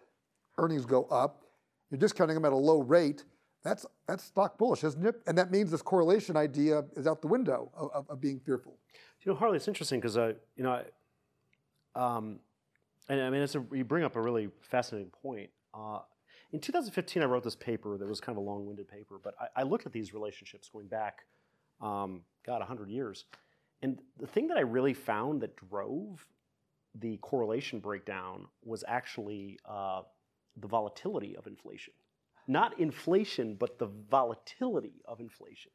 [0.57, 1.42] earnings go up.
[1.93, 3.23] You're discounting them at a low rate.
[3.63, 5.21] That's, that's stock bullish, isn't it?
[5.27, 8.79] And that means this correlation idea is out the window of, of, of being fearful.
[9.21, 12.39] You know, Harley, it's interesting because uh, you know, I- um,
[13.09, 15.51] and I mean, it's a, you bring up a really fascinating point.
[15.71, 15.99] Uh,
[16.51, 19.61] in 2015, I wrote this paper that was kind of a long-winded paper, but I,
[19.61, 21.19] I looked at these relationships going back,
[21.79, 23.25] um, God, 100 years,
[23.83, 26.25] and the thing that I really found that drove
[26.95, 30.01] the correlation breakdown was actually uh,
[30.57, 31.93] the volatility of inflation.
[32.47, 35.71] Not inflation, but the volatility of inflation.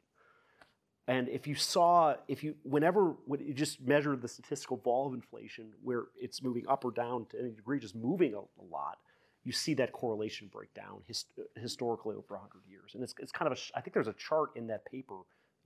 [1.06, 5.14] And if you saw, if you, whenever when you just measure the statistical vol of
[5.14, 8.98] inflation, where it's moving up or down to any degree, just moving a, a lot,
[9.42, 11.24] you see that correlation break down his,
[11.56, 12.94] historically over 100 years.
[12.94, 15.14] And it's, it's kind of I think there's a chart in that paper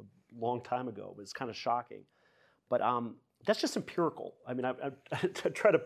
[0.01, 0.05] a
[0.39, 2.05] long time ago, but it's kind of shocking.
[2.71, 4.35] But um, that's just empirical.
[4.47, 5.81] I mean, I, I, I try to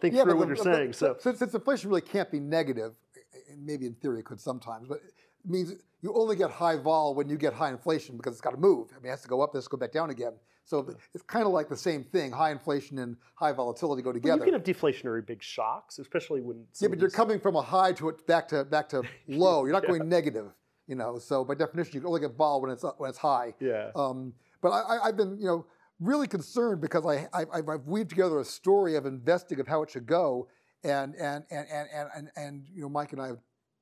[0.00, 0.92] think through but what the- you're saying.
[0.92, 2.92] So since, since inflation really can't be negative,
[3.24, 5.72] negative, maybe in theory it could sometimes, but it means
[6.02, 8.88] you only get high vol when you get high inflation because it's got to move.
[8.92, 10.32] I mean, it has to go up, it has to go back down again.
[10.64, 12.30] So it's kind of like the same thing.
[12.30, 14.36] High inflation and high volatility go together.
[14.38, 16.64] you can have deflationary big shocks, especially when.
[16.80, 19.64] Yeah, but you're coming from a high to it back to back to low.
[19.64, 20.46] You're not going negative,
[20.86, 21.18] you know.
[21.18, 23.54] So by definition, you can only get vol when it's when it's high.
[23.58, 23.90] Yeah.
[23.96, 25.66] Um, but I, I, I've been, you know,
[26.00, 29.90] really concerned because I, I, I've weaved together a story of investing of how it
[29.90, 30.48] should go.
[30.82, 33.38] And, and, and, and, and, and, and you know, Mike and I have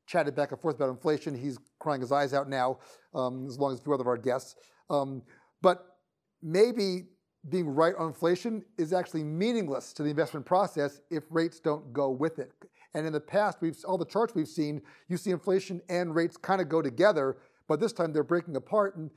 [0.07, 1.35] chatted back and forth about inflation.
[1.35, 2.79] He's crying his eyes out now,
[3.15, 4.57] um, as long as a few other of our guests.
[4.91, 5.23] Um,
[5.63, 5.99] but
[6.43, 7.07] maybe
[7.49, 12.11] being right on inflation is actually meaningless to the investment process if rates don't go
[12.11, 12.53] with it.
[12.95, 16.37] And in the past, we've all the charts we've seen, you see inflation and rates
[16.37, 17.37] kind of go together,
[17.69, 18.97] but this time they're breaking apart.
[18.97, 19.11] And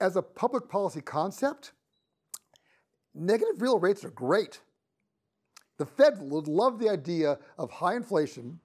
[0.00, 1.72] as a public policy concept,
[3.14, 4.60] negative real rates are great.
[5.78, 8.60] The Fed would love the idea of high inflation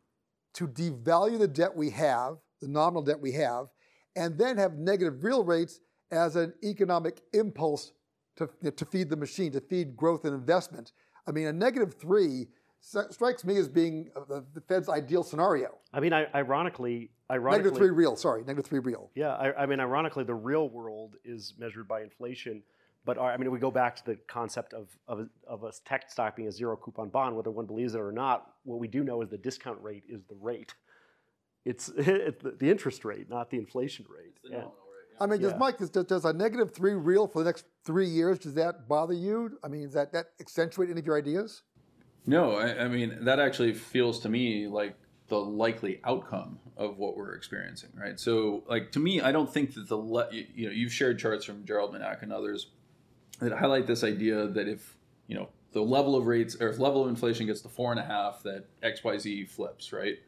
[0.55, 3.67] to devalue the debt we have, the nominal debt we have,
[4.15, 5.79] and then have negative real rates
[6.11, 7.91] as an economic impulse
[8.35, 10.91] to, to feed the machine, to feed growth and investment.
[11.27, 12.47] I mean, a negative three
[12.81, 15.77] strikes me as being uh, the, the Fed's ideal scenario.
[15.93, 18.15] I mean, I, ironically, ironically, negative three real.
[18.15, 19.09] Sorry, negative three real.
[19.15, 22.63] Yeah, I, I, mean, ironically, the real world is measured by inflation.
[23.05, 26.09] But our, I mean, we go back to the concept of, of, of a tech
[26.09, 28.53] stock being a zero coupon bond, whether one believes it or not.
[28.63, 30.73] What we do know is the discount rate is the rate.
[31.65, 34.37] It's, it's the interest rate, not the inflation rate.
[34.43, 34.69] The
[35.19, 38.39] I mean, does Mike, does, does a negative three real for the next three years,
[38.39, 39.57] does that bother you?
[39.63, 41.61] I mean, does that, that accentuate any of your ideas?
[42.25, 44.95] No, I, I mean, that actually feels to me like
[45.27, 48.19] the likely outcome of what we're experiencing, right?
[48.19, 51.45] So, like, to me, I don't think that the, le- you know, you've shared charts
[51.45, 52.67] from Gerard Minack and others
[53.43, 57.03] that highlight this idea that if, you know, the level of rates or if level
[57.03, 60.19] of inflation gets to four and a half, that XYZ flips, right?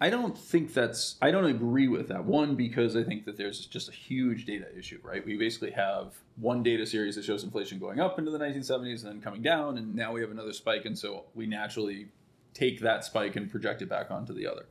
[0.00, 2.24] I don't think that's, I don't agree with that.
[2.24, 5.24] One, because I think that there's just a huge data issue, right?
[5.26, 9.12] We basically have one data series that shows inflation going up into the 1970s and
[9.12, 12.08] then coming down, and now we have another spike, and so we naturally
[12.54, 14.66] take that spike and project it back onto the other.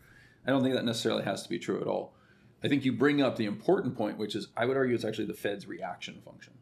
[0.45, 2.13] I don't think that necessarily has to be true at all.
[2.63, 5.27] I think you bring up the important point, which is I would argue it's actually
[5.27, 6.53] the Fed's reaction function.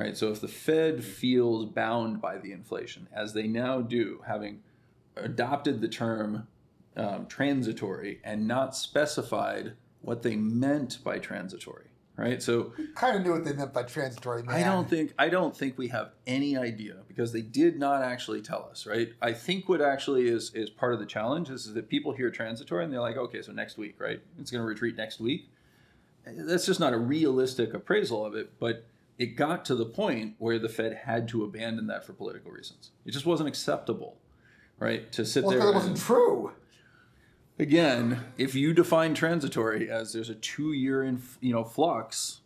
[0.00, 0.16] Right?
[0.16, 4.62] So if the Fed feels bound by the inflation, as they now do, having
[5.14, 6.48] adopted the term
[6.96, 11.84] um, transitory and not specified what they meant by transitory
[12.16, 12.42] right?
[12.42, 14.54] So kind of knew what they meant by transitory man.
[14.54, 18.42] i don't think i don't think we have any idea because they did not actually
[18.42, 19.12] tell us right?
[19.22, 22.30] I think what actually is is part of the challenge is, is that people hear
[22.30, 24.20] transitory and they're like okay so next week right?
[24.38, 25.50] It's going to retreat next week.
[26.26, 28.86] That's just not a realistic appraisal of it but
[29.20, 32.90] it got to the point where the fed had to abandon that for political reasons
[33.04, 34.16] it just wasn't acceptable
[34.78, 36.52] right to sit well, there it wasn't true
[37.60, 42.40] again, if you define transitory as there's a two-year in, you know flux,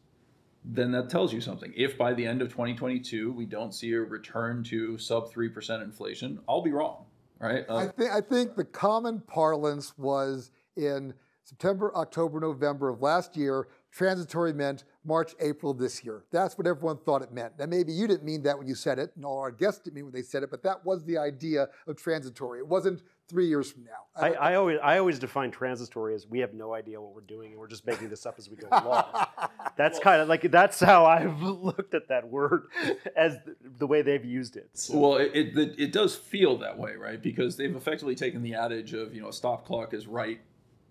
[0.64, 1.72] then that tells you something.
[1.76, 5.82] If by the end of 2022 we don't see a return to sub three percent
[5.82, 7.04] inflation, I'll be wrong,
[7.38, 7.64] right?
[7.68, 13.36] Uh, I think I think the common parlance was in September, October, November of last
[13.36, 13.68] year.
[13.94, 16.24] Transitory meant March, April this year.
[16.32, 17.52] That's what everyone thought it meant.
[17.60, 19.94] Now, maybe you didn't mean that when you said it, and all our guests didn't
[19.94, 22.58] mean when they said it, but that was the idea of transitory.
[22.58, 23.90] It wasn't three years from now.
[24.16, 27.52] I, I, always I always define transitory as we have no idea what we're doing
[27.52, 29.04] and we're just making this up as we go along.
[29.76, 32.64] that's kind of like that's how I've looked at that word
[33.16, 34.70] as the, the way they've used it.
[34.72, 34.98] So.
[34.98, 37.22] Well, it, it it does feel that way, right?
[37.22, 40.40] Because they've effectively taken the adage of you know a stop clock is right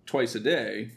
[0.06, 0.92] twice a day,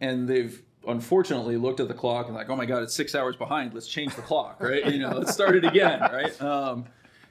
[0.00, 3.36] and they've unfortunately looked at the clock and like, oh my god, it's six hours
[3.36, 3.74] behind.
[3.74, 4.84] Let's change the clock, right?
[4.86, 6.40] You know, let's start it again, right?
[6.42, 6.86] Um,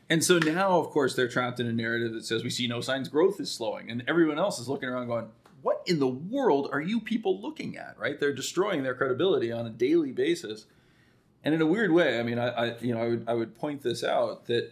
[0.10, 2.82] and so now, of course, they're trapped in a narrative that says we see no
[2.82, 5.30] signs growth is slowing, and everyone else is looking around going,
[5.62, 8.20] "What in the world are you people looking at?" Right?
[8.20, 10.66] They're destroying their credibility on a daily basis,
[11.44, 13.56] and in a weird way, I mean, I, I you know, I would I would
[13.56, 14.72] point this out that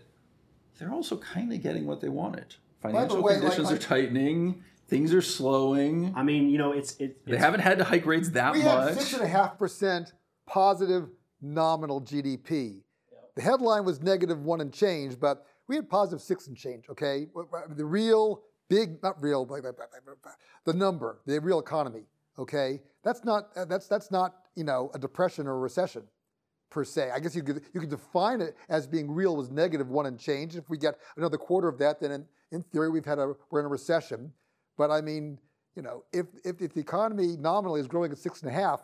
[0.77, 2.55] they're also kind of getting what they wanted.
[2.81, 4.63] Financial way, conditions like, are tightening.
[4.91, 6.13] Things are slowing.
[6.15, 8.59] I mean, you know, it's, it, it's they haven't had to hike rates that we
[8.61, 8.65] much.
[8.65, 10.13] We had six and a half percent
[10.45, 11.09] positive
[11.41, 12.81] nominal GDP
[13.35, 17.27] the headline was negative one and change, but we had positive six and change, okay?
[17.69, 22.03] The real, big, not real, the number, the real economy,
[22.37, 22.81] okay?
[23.03, 26.03] That's not, uh, that's, that's not, you know, a depression or a recession
[26.69, 27.11] per se.
[27.11, 30.19] I guess you could, you could define it as being real was negative one and
[30.19, 30.55] change.
[30.55, 33.59] If we get another quarter of that, then in, in theory we've had a, we're
[33.59, 34.31] in a recession.
[34.81, 35.37] But I mean,
[35.75, 38.81] you know, if, if, if the economy nominally is growing at six and a half,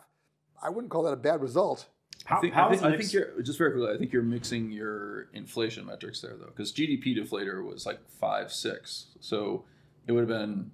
[0.62, 1.88] I wouldn't call that a bad result.
[2.24, 3.92] How, I think, I think, I think you're just very quickly.
[3.92, 8.52] I think you're mixing your inflation metrics there, though, because GDP deflator was like five
[8.52, 9.64] six, so
[10.06, 10.70] it would have been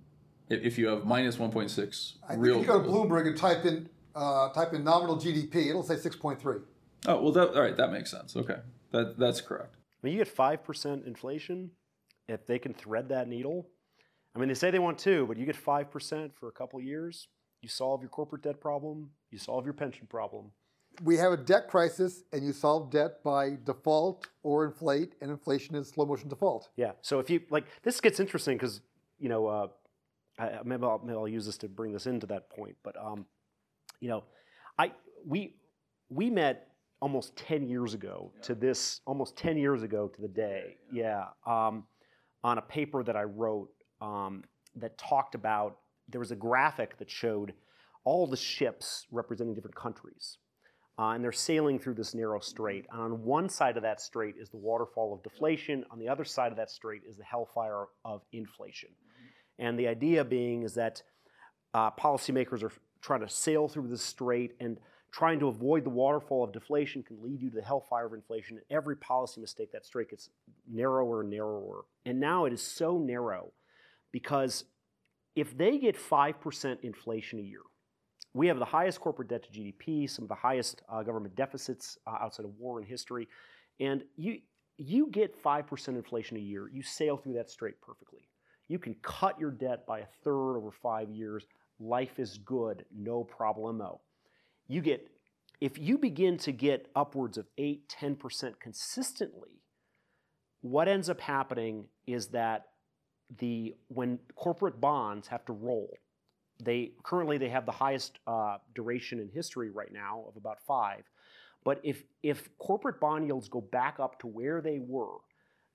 [0.50, 2.16] if you have minus one point six.
[2.28, 5.68] I real think you go to Bloomberg and type in uh, type in nominal GDP,
[5.68, 6.58] it'll say six point three.
[7.06, 7.78] Oh well, that all right.
[7.78, 8.36] That makes sense.
[8.36, 8.58] Okay,
[8.90, 9.74] that that's correct.
[10.02, 11.70] I mean, you get five percent inflation
[12.28, 13.70] if they can thread that needle.
[14.34, 16.80] I mean, they say they want two, but you get five percent for a couple
[16.80, 17.28] years.
[17.62, 19.10] You solve your corporate debt problem.
[19.30, 20.50] You solve your pension problem
[21.02, 25.74] we have a debt crisis, and you solve debt by default or inflate, and inflation
[25.74, 26.68] is slow motion default.
[26.76, 26.92] Yeah.
[27.00, 28.80] So if you like, this gets interesting because
[29.18, 29.66] you know, uh,
[30.38, 32.76] I, maybe, I'll, maybe I'll use this to bring this into that point.
[32.82, 33.26] But um,
[34.00, 34.24] you know,
[34.78, 34.92] I
[35.26, 35.56] we
[36.08, 36.68] we met
[37.00, 38.42] almost ten years ago yeah.
[38.42, 40.76] to this, almost ten years ago to the day.
[40.92, 41.24] Yeah.
[41.46, 41.84] yeah um,
[42.42, 43.70] on a paper that I wrote
[44.04, 44.44] um,
[44.76, 45.78] that talked about
[46.08, 47.54] there was a graphic that showed
[48.04, 50.36] all the ships representing different countries.
[50.98, 52.86] Uh, and they're sailing through this narrow strait.
[52.92, 55.84] And on one side of that strait is the waterfall of deflation.
[55.90, 58.90] On the other side of that strait is the hellfire of inflation.
[59.58, 61.02] And the idea being is that
[61.72, 64.78] uh, policymakers are trying to sail through this strait and
[65.10, 68.56] trying to avoid the waterfall of deflation can lead you to the hellfire of inflation.
[68.56, 70.28] And every policy mistake, that strait gets
[70.70, 71.84] narrower and narrower.
[72.04, 73.52] And now it is so narrow
[74.14, 74.66] because
[75.34, 77.62] if they get 5% inflation a year,
[78.32, 81.98] we have the highest corporate debt to GDP, some of the highest uh, government deficits
[82.06, 83.26] uh, outside of war in history,
[83.80, 84.38] and you
[84.76, 86.68] you get five percent inflation a year.
[86.68, 88.28] You sail through that straight perfectly.
[88.68, 91.44] You can cut your debt by a third over five years.
[91.80, 93.98] Life is good, no problemo.
[94.68, 95.08] You get
[95.60, 99.62] if you begin to get upwards of 8, 10% consistently,
[100.60, 102.66] what ends up happening is that
[103.38, 105.96] the when corporate bonds have to roll,
[106.62, 111.04] they currently they have the highest uh, duration in history right now of about five.
[111.64, 115.18] But if if corporate bond yields go back up to where they were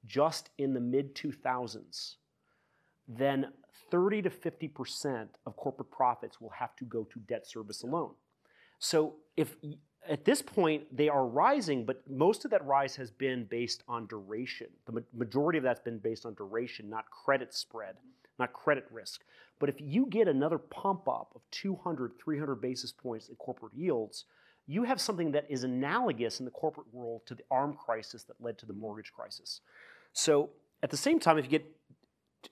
[0.06, 2.16] just in the mid 2000s,
[3.08, 3.48] then
[3.92, 8.14] 30 to 50 percent of corporate profits will have to go to debt service alone.
[8.78, 9.56] So if
[10.10, 14.08] at this point they are rising, but most of that rise has been based on
[14.08, 14.68] duration.
[14.86, 17.96] The majority of that's been based on duration, not credit spread
[18.40, 19.22] not credit risk.
[19.60, 24.26] But if you get another pump up of 200, 300 basis points in corporate yields,
[24.66, 28.36] you have something that is analogous in the corporate world to the ARM crisis that
[28.40, 29.62] led to the mortgage crisis.
[30.14, 30.52] So
[30.82, 31.66] at the same time, if you get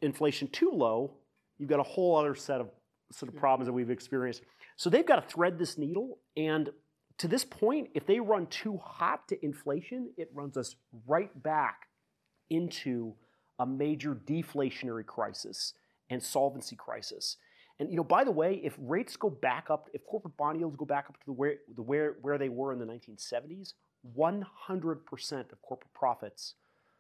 [0.02, 1.14] inflation too low,
[1.58, 2.70] you've got a whole other set of
[3.12, 4.42] sort of problems that we've experienced.
[4.76, 6.18] So they've got to thread this needle.
[6.36, 6.70] And
[7.20, 10.76] to this point, if they run too hot to inflation, it runs us
[11.08, 11.88] right back
[12.50, 13.14] into
[13.60, 15.74] a major deflationary crisis
[16.10, 17.38] and solvency crisis.
[17.80, 20.76] And you know, by the way, if rates go back up, if corporate bond yields
[20.76, 23.74] go back up to the where, the where, where they were in the 1970s,
[24.18, 24.44] 100%
[25.52, 26.56] of corporate profits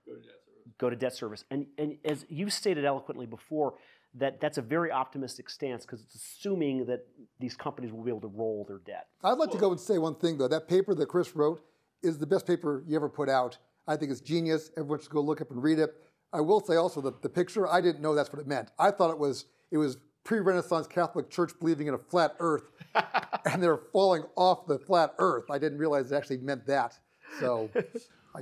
[0.05, 0.73] go to debt service.
[0.77, 1.45] Go to debt service.
[1.51, 3.75] And, and as you stated eloquently before,
[4.19, 7.05] that that's a very optimistic stance because it's assuming that
[7.39, 9.07] these companies will be able to roll their debt.
[9.23, 10.47] I'd like to go and say one thing though.
[10.47, 11.61] That paper that Chris wrote
[12.03, 13.57] is the best paper you ever put out.
[13.87, 14.71] I think it's genius.
[14.77, 15.95] Everyone should go look up and read it.
[16.33, 18.69] I will say also that the picture, I didn't know that's what it meant.
[18.77, 22.69] I thought it was it was pre-Renaissance Catholic Church believing in a flat Earth,
[23.45, 25.45] and they're falling off the flat Earth.
[25.49, 26.99] I didn't realize it actually meant that.
[27.39, 27.69] So,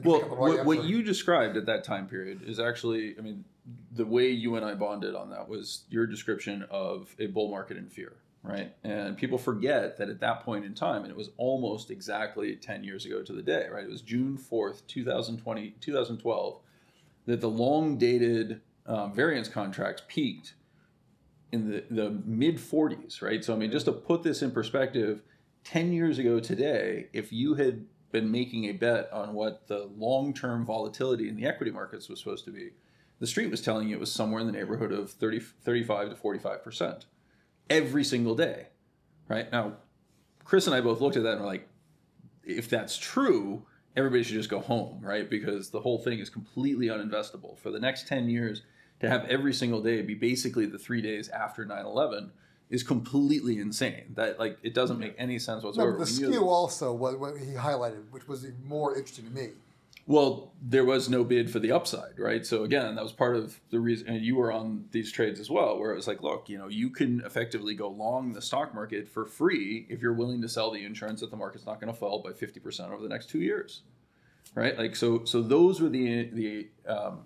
[0.04, 3.46] well, what, what you described at that time period is actually, I mean,
[3.92, 7.78] the way you and I bonded on that was your description of a bull market
[7.78, 8.14] in fear,
[8.44, 8.74] right?
[8.84, 12.84] And people forget that at that point in time, and it was almost exactly 10
[12.84, 13.84] years ago to the day, right?
[13.84, 16.60] It was June 4th, 2020, 2012
[17.26, 20.54] that the long dated um, variance contracts peaked
[21.52, 23.44] in the, the mid 40s, right?
[23.44, 25.22] So, I mean, just to put this in perspective,
[25.64, 30.34] 10 years ago today, if you had been making a bet on what the long
[30.34, 32.70] term volatility in the equity markets was supposed to be,
[33.20, 36.16] the street was telling you it was somewhere in the neighborhood of 30, 35 to
[36.16, 37.06] 45%
[37.70, 38.68] every single day,
[39.28, 39.52] right?
[39.52, 39.74] Now,
[40.44, 41.68] Chris and I both looked at that and were like,
[42.44, 45.30] if that's true, everybody should just go home, right?
[45.30, 47.58] Because the whole thing is completely uninvestable.
[47.58, 48.62] For the next 10 years,
[49.00, 52.32] to have every single day be basically the three days after 9 11
[52.70, 54.14] is completely insane.
[54.16, 55.94] That like it doesn't make any sense whatsoever.
[55.94, 59.50] No, the skew also what, what he highlighted, which was more interesting to me.
[60.08, 62.46] Well, there was no bid for the upside, right?
[62.46, 65.50] So again, that was part of the reason, and you were on these trades as
[65.50, 68.76] well, where it was like, look, you know, you can effectively go long the stock
[68.76, 71.92] market for free if you're willing to sell the insurance that the market's not going
[71.92, 73.82] to fall by 50% over the next two years,
[74.54, 74.78] right?
[74.78, 77.26] Like, so, so those were the the um,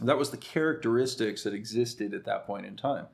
[0.00, 3.06] that was the characteristics that existed at that point in time.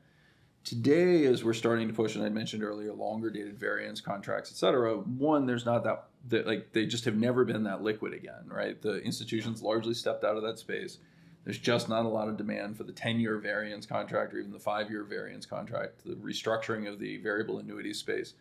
[0.66, 4.56] Today, as we're starting to push, and I mentioned earlier, longer dated variance contracts, et
[4.56, 8.48] cetera, one, there's not that, that, like, they just have never been that liquid again,
[8.48, 8.82] right?
[8.82, 10.98] The institutions largely stepped out of that space.
[11.44, 14.50] There's just not a lot of demand for the 10 year variance contract or even
[14.50, 16.02] the five year variance contract.
[16.04, 18.34] The restructuring of the variable annuity space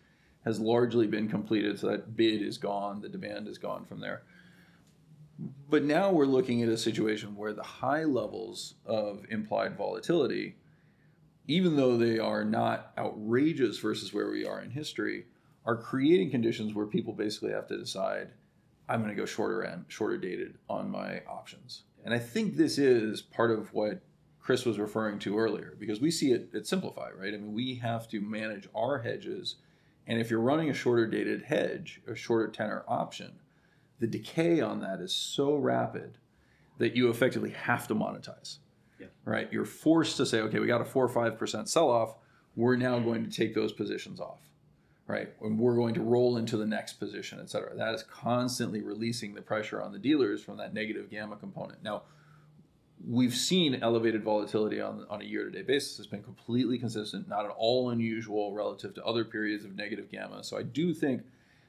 [0.45, 4.23] has largely been completed, so that bid is gone, the demand is gone from there.
[5.69, 10.55] But now we're looking at a situation where the high levels of implied volatility
[11.47, 15.25] even though they are not outrageous versus where we are in history,
[15.65, 18.29] are creating conditions where people basically have to decide,
[18.87, 21.83] I'm going to go shorter and shorter dated on my options.
[22.03, 24.01] And I think this is part of what
[24.39, 27.33] Chris was referring to earlier, because we see it at Simplify, right?
[27.33, 29.55] I mean, we have to manage our hedges.
[30.05, 33.39] And if you're running a shorter dated hedge, a shorter tenor option,
[33.99, 36.19] the decay on that is so rapid
[36.77, 38.57] that you effectively have to monetize.
[39.25, 39.51] Right?
[39.51, 42.15] You're forced to say, okay, we got a four or five percent sell off.
[42.55, 44.39] We're now going to take those positions off.
[45.07, 45.29] Right?
[45.41, 47.75] And we're going to roll into the next position, et cetera.
[47.75, 51.83] That is constantly releasing the pressure on the dealers from that negative gamma component.
[51.83, 52.03] Now,
[53.07, 55.99] we've seen elevated volatility on, on a year to day basis.
[55.99, 60.43] It's been completely consistent, not at all unusual relative to other periods of negative gamma.
[60.43, 61.21] So I do think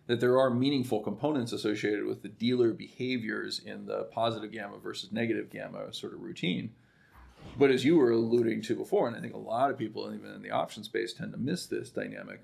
[0.06, 5.12] that there are meaningful components associated with the dealer behaviors in the positive gamma versus
[5.12, 6.70] negative gamma sort of routine.
[7.58, 10.30] But as you were alluding to before, and I think a lot of people, even
[10.32, 12.42] in the option space, tend to miss this dynamic.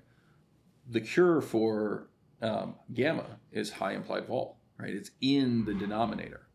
[0.89, 2.07] The cure for
[2.41, 4.93] um, gamma is high implied vol, right?
[4.93, 6.47] It's in the denominator.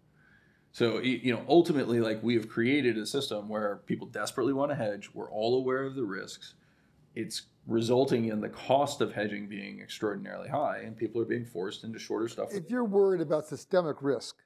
[0.72, 4.76] So you know, ultimately, like we have created a system where people desperately want to
[4.76, 5.10] hedge.
[5.14, 6.54] We're all aware of the risks.
[7.14, 11.84] It's resulting in the cost of hedging being extraordinarily high, and people are being forced
[11.84, 12.48] into shorter stuff.
[12.52, 14.36] If you're worried about systemic risk,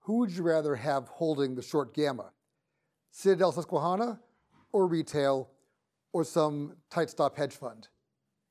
[0.00, 2.32] who would you rather have holding the short gamma?
[3.10, 4.20] Citadel Susquehanna
[4.72, 5.50] or retail
[6.12, 7.88] or some tight stop hedge fund?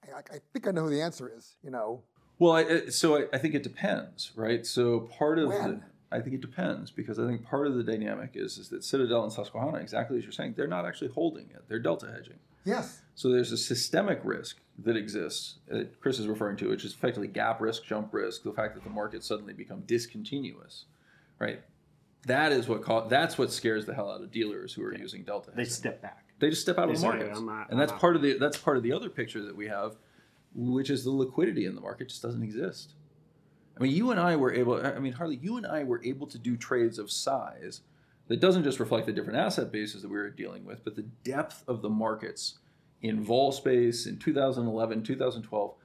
[0.03, 2.03] I, I think I know who the answer is, you know.
[2.39, 4.65] Well, I, so I, I, think it depends, right?
[4.65, 5.69] So part of when?
[6.11, 8.83] the, I think it depends because I think part of the dynamic is is that
[8.83, 12.37] Citadel and Susquehanna, exactly as you're saying, they're not actually holding it; they're delta hedging.
[12.63, 13.01] Yes.
[13.15, 17.27] So there's a systemic risk that exists that Chris is referring to, which is effectively
[17.27, 20.85] gap risk, jump risk, the fact that the market suddenly become discontinuous,
[21.39, 21.61] right?
[22.25, 24.99] That is what that's what scares the hell out of dealers who are Yeah.
[24.99, 25.51] using delta.
[25.55, 26.25] They step back.
[26.39, 27.49] They just step out They of the market, and
[27.79, 29.97] that's I'm not." part of the that's part of the other picture that we have,
[30.53, 32.93] which is the liquidity in the market just doesn't exist.
[33.77, 34.83] I mean, you and I were able.
[34.85, 37.81] I mean, Harley, you and I were able to do trades of size
[38.27, 41.03] that doesn't just reflect the different asset bases that we were dealing with, but the
[41.23, 42.59] depth of the markets
[43.01, 45.75] in vol space in 2011, 2012.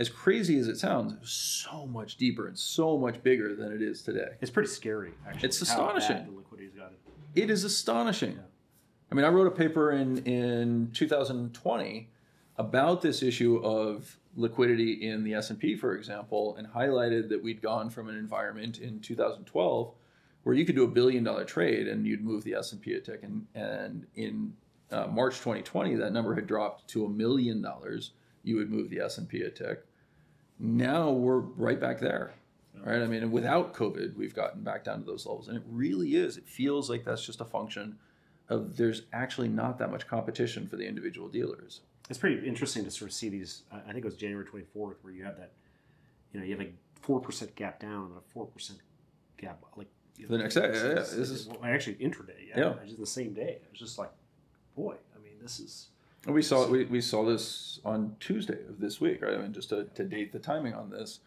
[0.00, 3.70] As crazy as it sounds, it was so much deeper and so much bigger than
[3.70, 4.30] it is today.
[4.40, 5.46] It's pretty scary, actually.
[5.46, 6.24] It's astonishing.
[6.24, 7.00] The liquidity's got it.
[7.34, 8.32] It is astonishing.
[8.32, 8.42] Yeah.
[9.12, 12.08] I mean, I wrote a paper in in 2020
[12.56, 17.90] about this issue of liquidity in the S&P, for example, and highlighted that we'd gone
[17.90, 19.92] from an environment in 2012
[20.44, 23.22] where you could do a billion dollar trade and you'd move the S&P a tick,
[23.22, 24.54] and, and in
[24.90, 28.12] uh, March 2020 that number had dropped to a million dollars.
[28.42, 29.84] You would move the S&P a tick.
[30.60, 32.32] Now we're right back there.
[32.84, 33.02] Right.
[33.02, 35.48] I mean, without COVID, we've gotten back down to those levels.
[35.48, 36.36] And it really is.
[36.38, 37.98] It feels like that's just a function
[38.48, 41.80] of there's actually not that much competition for the individual dealers.
[42.08, 43.62] It's pretty interesting to sort of see these.
[43.70, 45.52] I think it was January 24th where you have that,
[46.32, 46.70] you know, you have a
[47.02, 48.80] four percent gap down and a four percent
[49.38, 49.88] gap like
[50.18, 52.48] The next day, yeah, yeah, this is- actually intraday.
[52.48, 52.74] Yeah, Yeah.
[52.84, 53.60] just the same day.
[53.62, 54.10] It was just like,
[54.74, 55.88] boy, I mean, this is
[56.26, 59.34] we saw we, we saw this on Tuesday of this week, right?
[59.34, 61.20] I mean, just to, to date the timing on this.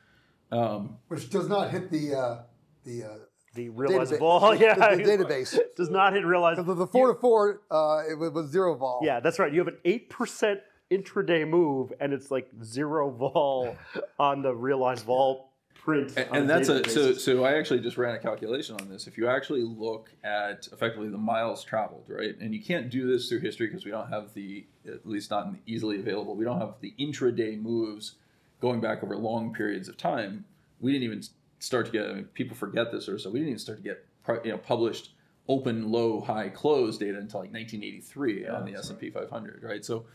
[0.52, 2.42] Um, Which does not hit the uh,
[2.84, 3.08] the, uh,
[3.56, 3.72] The database.
[3.76, 5.58] realizable, yeah, the, the database.
[5.76, 6.58] does not hit realize.
[6.58, 9.02] The, the four to four, uh, it was, was zero vol.
[9.04, 9.52] Yeah, that's right.
[9.52, 10.60] You have an eight percent
[10.92, 13.76] intraday move, and it's like zero vol
[14.20, 15.53] on the realized vol
[15.84, 16.14] print.
[16.18, 19.08] and, and that's a so so I actually just ran a calculation on this.
[19.08, 23.30] If you actually look at effectively the miles traveled, right, and you can't do this
[23.30, 26.36] through history because we don't have the at least not easily available.
[26.36, 28.16] We don't have the intraday moves
[28.62, 30.46] going back over long periods of time.
[30.80, 31.24] We didn't even
[31.60, 32.10] start to get.
[32.10, 33.30] I mean, people forget this or so.
[33.30, 34.06] We didn't even start to get
[34.46, 35.12] you know published
[35.50, 39.84] open, low, high, close data until like 1983 on the S and P 500, right?
[39.84, 40.06] So.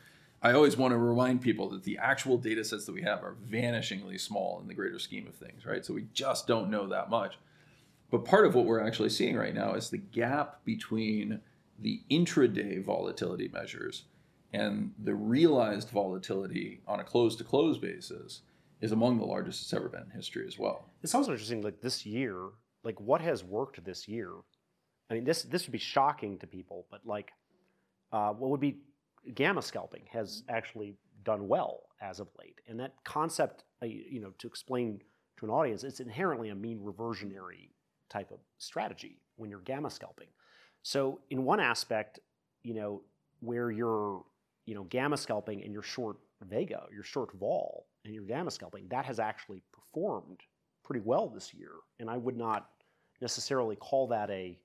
[0.40, 3.36] I always want to remind people that the actual data sets that we have are
[3.50, 5.84] vanishingly small in the greater scheme of things, right?
[5.84, 7.38] So we just don't know that much.
[8.10, 11.40] But part of what we're actually seeing right now is the gap between
[11.80, 14.04] the intraday volatility measures
[14.52, 18.42] and the realized volatility on a close to close basis
[18.80, 20.86] is among the largest it's ever been in history as well.
[21.02, 22.36] It's also interesting, like this year,
[22.84, 24.30] like what has worked this year.
[25.10, 27.32] I mean, this this would be shocking to people, but like,
[28.12, 28.78] uh, what would be
[29.34, 34.32] gamma scalping has actually done well as of late, and that concept, uh, you know,
[34.38, 35.00] to explain
[35.38, 37.70] to an audience, it's inherently a mean reversionary
[38.08, 40.28] type of strategy when you're gamma scalping.
[40.82, 42.20] So, in one aspect,
[42.62, 43.02] you know,
[43.40, 44.24] where you're,
[44.66, 48.86] you know, gamma scalping and you're short Vega, you're short vol, and you're gamma scalping,
[48.88, 50.40] that has actually performed
[50.84, 51.72] pretty well this year.
[51.98, 52.70] And I would not
[53.20, 54.58] necessarily call that a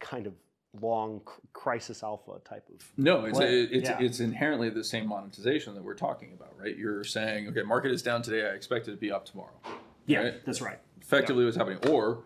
[0.00, 0.34] kind of
[0.82, 1.20] long
[1.52, 2.84] crisis alpha type of.
[2.96, 3.62] No, it's Play.
[3.62, 3.98] it's Yeah.
[4.00, 6.76] it's inherently the same monetization that we're talking about, right?
[6.76, 8.46] You're saying, okay, market is down today.
[8.46, 9.52] I expect it to be up tomorrow.
[10.06, 10.44] Yeah, Right.
[10.46, 10.78] that's right.
[11.00, 12.24] Effectively, what's happening, or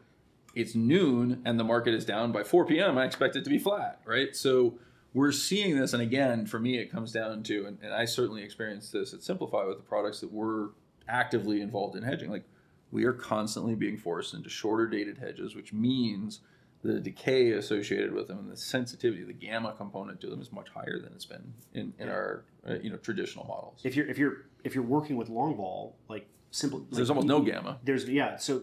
[0.54, 2.98] it's noon and the market is down by 4 p.m.
[2.98, 4.34] I expect it to be flat, right?
[4.36, 4.78] So
[5.14, 8.42] we're seeing this, and again, for me, it comes down to, and, and I certainly
[8.42, 10.68] experienced this at Simplify with the products that we're
[11.08, 12.30] actively involved in hedging.
[12.30, 12.44] Like
[12.90, 16.40] we are constantly being forced into shorter dated hedges, which means
[16.82, 20.68] the decay associated with them and the sensitivity, the gamma component to them is much
[20.70, 23.80] higher than it's been in, in our uh, you know traditional models.
[23.84, 27.28] If you're if you're if you're working with long vol, like simple, There's like, almost
[27.28, 27.78] no gamma.
[27.84, 28.36] There's yeah.
[28.36, 28.62] So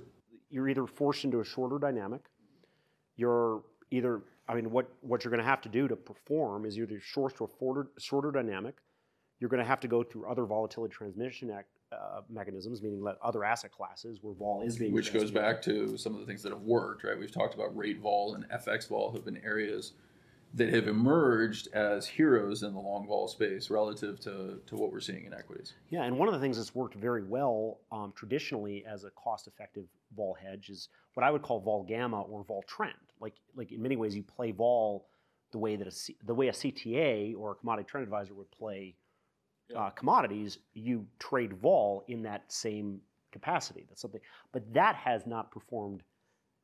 [0.49, 2.21] You're either forced into a shorter dynamic.
[3.15, 6.77] You're either, I mean, what what you're going to have to do to perform is
[6.77, 8.75] you're either short to a shorter, shorter dynamic.
[9.39, 13.17] You're going to have to go through other volatility transmission act, uh, mechanisms, meaning let
[13.21, 16.43] other asset classes where vol is being which goes back to some of the things
[16.43, 17.17] that have worked, right?
[17.17, 19.93] We've talked about rate vol and FX vol have been areas
[20.53, 24.99] that have emerged as heroes in the long vol space relative to, to what we're
[24.99, 25.73] seeing in equities.
[25.89, 29.85] Yeah, and one of the things that's worked very well um, traditionally as a cost-effective
[30.15, 32.93] vol hedge is what I would call vol gamma or vol trend.
[33.19, 35.07] Like, like in many ways, you play vol
[35.51, 38.49] the way that a C, the way a CTA or a commodity trend advisor would
[38.51, 38.95] play
[39.75, 40.59] uh, commodities.
[40.73, 43.01] You trade vol in that same
[43.31, 43.85] capacity.
[43.87, 46.03] That's something, but that has not performed.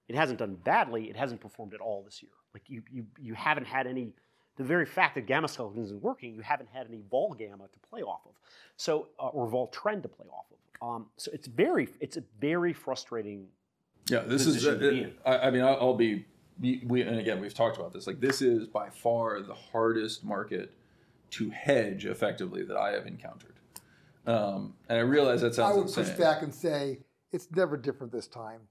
[0.07, 1.09] It hasn't done badly.
[1.09, 2.31] It hasn't performed at all this year.
[2.53, 4.13] Like you, you, you haven't had any.
[4.57, 7.79] The very fact that gamma scalping isn't working, you haven't had any vol gamma to
[7.89, 8.31] play off of,
[8.77, 10.87] so uh, or vol trend to play off of.
[10.87, 13.47] Um, so it's very, it's a very frustrating.
[14.09, 14.63] Yeah, this is.
[14.63, 15.11] To.
[15.25, 16.25] I, I mean, I'll, I'll be.
[16.61, 18.07] We and again, we've talked about this.
[18.07, 20.71] Like, this is by far the hardest market
[21.31, 23.53] to hedge effectively that I have encountered.
[24.25, 25.73] Um, and I realize that sounds.
[25.73, 26.05] I would insane.
[26.05, 26.99] push back and say
[27.31, 28.61] it's never different this time.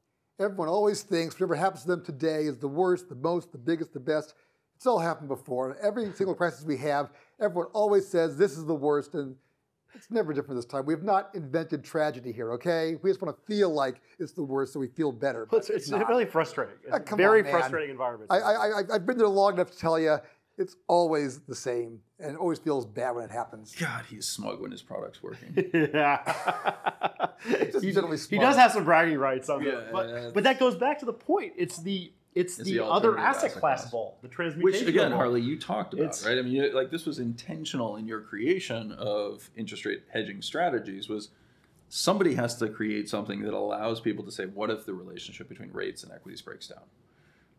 [0.41, 3.93] Everyone always thinks whatever happens to them today is the worst, the most, the biggest,
[3.93, 4.35] the best.
[4.75, 5.77] It's all happened before.
[5.81, 9.37] Every single crisis we have, everyone always says this is the worst, and
[9.95, 10.85] it's never different this time.
[10.87, 12.97] We have not invented tragedy here, okay?
[13.01, 15.47] We just want to feel like it's the worst so we feel better.
[15.49, 16.75] but It's, it's really frustrating.
[16.85, 17.53] It's a come very on, man.
[17.53, 18.33] frustrating environment.
[18.33, 20.19] I, I, I, I've been there long enough to tell you
[20.57, 23.75] it's always the same, and it always feels bad when it happens.
[23.79, 25.53] God, he's smug when his product's working.
[25.75, 27.29] yeah.
[27.73, 29.93] Just he, generally he does have some bragging rights on Yeah, that.
[29.93, 31.55] But, yeah, but that goes back to the point.
[31.57, 33.91] It's the it's, It's the, the other asset, asset class, class.
[33.93, 34.87] vol, the transmutation.
[34.87, 35.19] Which again, vol.
[35.19, 36.37] Harley, you talked about, It's- right?
[36.39, 41.09] I mean, you, like this was intentional in your creation of interest rate hedging strategies.
[41.09, 41.29] Was
[41.89, 45.71] somebody has to create something that allows people to say, "What if the relationship between
[45.73, 46.83] rates and equities breaks down?"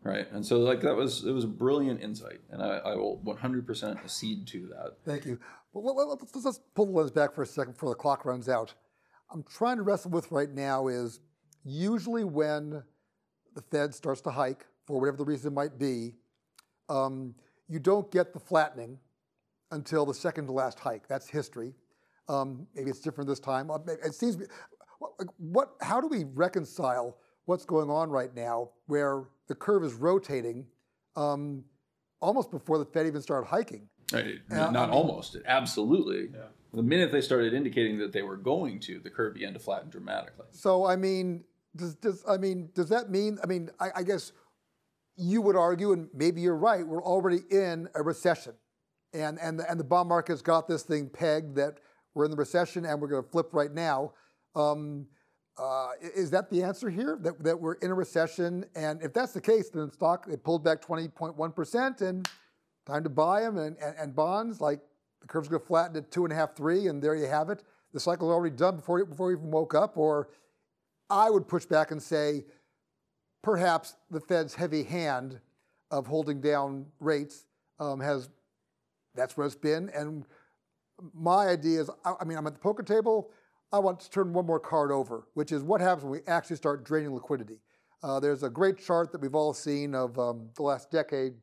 [0.06, 0.30] Right?
[0.32, 3.96] And so, like that was it was a brilliant insight, and I, I will 100%
[3.96, 4.96] accede to that.
[5.04, 5.38] Thank you.
[5.72, 8.48] Well, let- let- let's, pull the lens back for a second before the clock runs
[8.48, 8.72] out.
[9.32, 11.20] I'm trying to wrestle with right now is
[11.64, 12.82] usually when
[13.54, 16.14] the Fed starts to hike, for whatever the reason might be,
[16.88, 17.34] um,
[17.68, 18.98] you don't get the flattening
[19.72, 21.08] until the second to last hike.
[21.08, 21.74] That's history.
[22.28, 23.70] Um, maybe it's different this time.
[23.70, 24.36] Uh, It seems.
[25.38, 25.70] What?
[25.80, 30.66] How do we reconcile what's going on right now, where the curve is rotating,
[31.16, 31.64] um,
[32.20, 33.88] almost before the Fed even started hiking?
[34.12, 34.36] Right?
[34.50, 36.28] Yeah, Not I mean- almost, it absolutely.
[36.74, 39.88] The minute they started indicating that they were going to, the curve began to flatten
[39.88, 40.46] dramatically.
[40.50, 41.44] So I mean,
[41.74, 43.38] does, does I mean does that mean?
[43.42, 44.32] I mean, I, I guess
[45.16, 46.86] you would argue, and maybe you're right.
[46.86, 48.52] We're already in a recession,
[49.14, 51.78] and and the, and the bond market's got this thing pegged that
[52.14, 54.12] we're in the recession and we're going to flip right now.
[54.54, 55.06] Um,
[55.58, 57.18] uh, is that the answer here?
[57.20, 60.62] That, that we're in a recession, and if that's the case, then stock it pulled
[60.62, 62.28] back 20.1 percent, and
[62.86, 64.80] time to buy them, and, and, and bonds like
[65.20, 67.62] the curve's to flatten at two and a half, three, and there you have it.
[67.92, 70.28] The cycle's already done before you before we even woke up, or
[71.08, 72.44] I would push back and say
[73.42, 75.40] perhaps the Fed's heavy hand
[75.90, 77.46] of holding down rates
[77.78, 78.28] um, has
[79.14, 79.88] that's where it's been.
[79.94, 80.26] And
[81.14, 83.30] my idea is, I, I mean, I'm at the poker table.
[83.72, 86.56] I want to turn one more card over, which is what happens when we actually
[86.56, 87.58] start draining liquidity.
[88.02, 91.34] Uh, there's a great chart that we've all seen of um, the last decade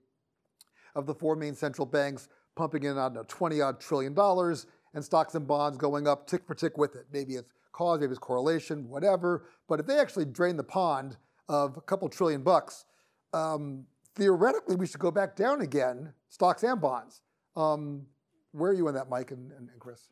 [0.95, 4.67] of the four main central banks pumping in, I don't know, 20 odd trillion dollars
[4.93, 7.07] and stocks and bonds going up tick for tick with it.
[7.11, 9.45] Maybe it's cause, maybe it's correlation, whatever.
[9.67, 11.17] But if they actually drain the pond
[11.49, 12.85] of a couple trillion bucks,
[13.33, 17.21] um, theoretically we should go back down again, stocks and bonds.
[17.55, 18.05] Um,
[18.51, 20.07] where are you on that, Mike and, and, and Chris?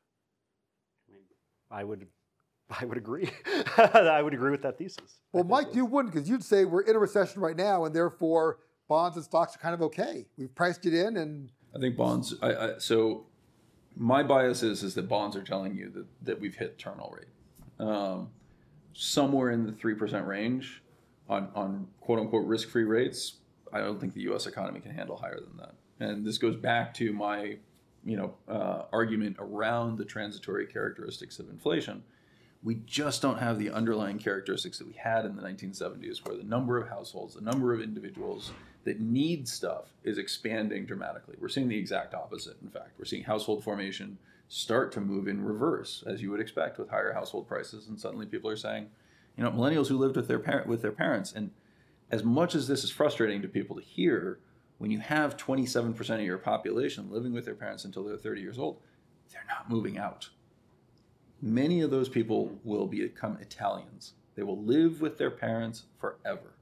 [1.71, 2.07] I would,
[2.81, 3.29] I would agree.
[3.77, 5.19] I would agree with that thesis.
[5.31, 8.59] Well, Mike, you wouldn't because you'd say we're in a recession right now and therefore
[8.87, 10.25] bonds and stocks are kind of okay.
[10.37, 12.35] We've priced it in and I think bonds.
[12.41, 13.25] I, I, so
[13.95, 17.87] my bias is is that bonds are telling you that, that we've hit terminal rate,
[17.87, 18.29] um,
[18.93, 20.81] somewhere in the three percent range
[21.29, 23.37] on on quote unquote risk free rates.
[23.73, 24.47] I don't think the U.S.
[24.47, 25.75] economy can handle higher than that.
[26.01, 27.57] And this goes back to my,
[28.03, 32.03] you know, uh, argument around the transitory characteristics of inflation.
[32.63, 36.43] We just don't have the underlying characteristics that we had in the 1970s, where the
[36.43, 38.51] number of households, the number of individuals
[38.83, 41.35] that need stuff is expanding dramatically.
[41.39, 42.57] We're seeing the exact opposite.
[42.61, 46.77] In fact, we're seeing household formation start to move in reverse, as you would expect
[46.77, 48.87] with higher household prices, and suddenly people are saying,
[49.37, 51.51] you know, millennials who lived with their parent with their parents, and
[52.11, 54.39] as much as this is frustrating to people to hear,
[54.81, 58.57] when you have 27% of your population living with their parents until they're 30 years
[58.57, 58.79] old,
[59.31, 60.29] they're not moving out.
[61.39, 64.13] Many of those people will become Italians.
[64.33, 66.55] They will live with their parents forever.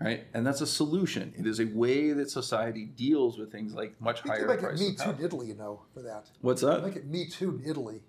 [0.00, 0.24] Right?
[0.32, 1.34] And that's a solution.
[1.36, 4.80] It is a way that society deals with things like much You higher prices.
[4.80, 6.30] Me Too in Italy, you know, for that.
[6.40, 6.82] What's You that?
[6.82, 8.00] might get Me Too in Italy.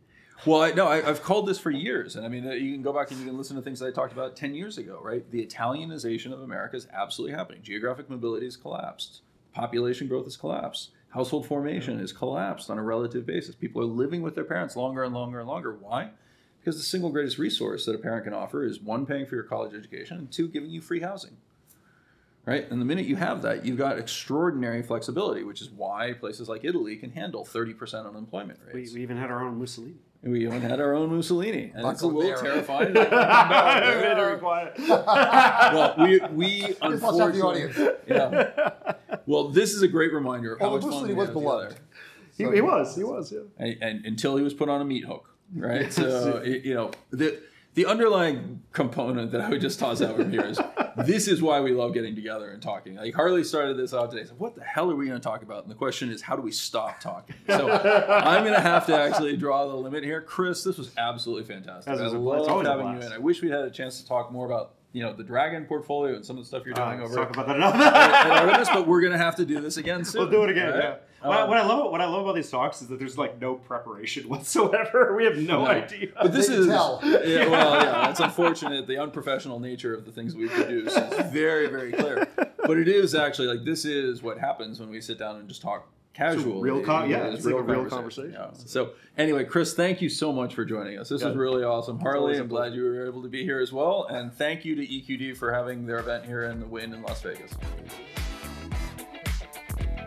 [0.46, 2.82] Well, I, no, I, I've called this for years, and I mean, uh, you can
[2.82, 5.00] go back and you can listen to things that I talked about ten years ago,
[5.02, 5.30] right?
[5.32, 7.62] The Italianization of America is absolutely happening.
[7.64, 9.22] Geographic mobility has collapsed.
[9.56, 10.90] Population growth has collapsed.
[11.10, 13.56] Household formation has collapsed on a relative basis.
[13.56, 15.74] People are living with their parents longer and longer and longer.
[15.74, 16.10] Why?
[16.60, 19.46] Because the single greatest resource that a parent can offer is one, paying for your
[19.46, 21.38] college education, and two, giving you free housing.
[22.46, 22.70] Right?
[22.70, 26.66] And the minute you have that, you've got extraordinary flexibility, which is why places like
[26.66, 28.94] Italy can handle 30% unemployment We, rates.
[28.94, 29.96] we even had our own Mussolini.
[30.26, 32.38] We even had our own Mussolini, and it's a little there.
[32.38, 32.94] terrifying.
[32.94, 34.74] Very quiet.
[34.80, 37.78] well, we we Just watch out the unfortunately, audience.
[38.08, 38.94] yeah.
[39.28, 41.70] Well, this is a great reminder of how Although much Mussolini we was had beloved.
[42.38, 42.52] together.
[42.52, 42.96] He, he was.
[42.96, 43.32] He was.
[43.32, 43.40] Yeah.
[43.58, 45.94] And, and until he was put on a meat hook, right?
[45.94, 47.40] So you know the
[47.76, 50.60] the underlying component that I would just toss out from here is
[51.06, 52.96] this is why we love getting together and talking.
[52.96, 54.26] Like Harley started this out today.
[54.26, 56.36] Said, "What the hell are we going to talk about?" And the question is, how
[56.36, 57.36] do we stop talking?
[57.48, 57.70] So
[58.10, 60.22] I'm going to have to actually draw the limit here.
[60.22, 61.94] Chris, this was absolutely fantastic.
[61.94, 62.40] I was a blast.
[62.42, 63.14] It's love always a having you in.
[63.14, 66.16] I wish we had a chance to talk more about you know the Dragon portfolio
[66.16, 67.76] and some of the stuff you're doing Uh, over talk about that enough.
[67.76, 70.22] at Artemis, but we're going to have to do this again soon.
[70.22, 70.70] We'll do it again.
[70.74, 70.84] right?
[70.84, 70.96] Yeah.
[71.28, 73.18] What, I- Um, what I love, what I love about these talks is that there's
[73.18, 75.16] like no preparation whatsoever.
[75.16, 75.68] We have no, No.
[75.68, 76.08] idea.
[76.22, 77.00] But this They is tell.
[77.04, 78.88] yeah, well, yeah, it's unfortunate.
[78.88, 82.28] The unprofessional nature of the things we produce is very, very clear.
[82.66, 85.62] But it is actually like this is what happens when we sit down and just
[85.62, 88.32] talk casual, real con- yeah, It's it's like a real conversation.
[88.32, 88.48] yeah.
[88.54, 91.10] So anyway, Chris, thank you so much for joining us.
[91.10, 92.00] This was really awesome.
[92.00, 94.64] Harley, always a I'm glad you were able to be here as well, and thank
[94.64, 97.52] you to EQD for having their event here in the Wynn in Las Vegas.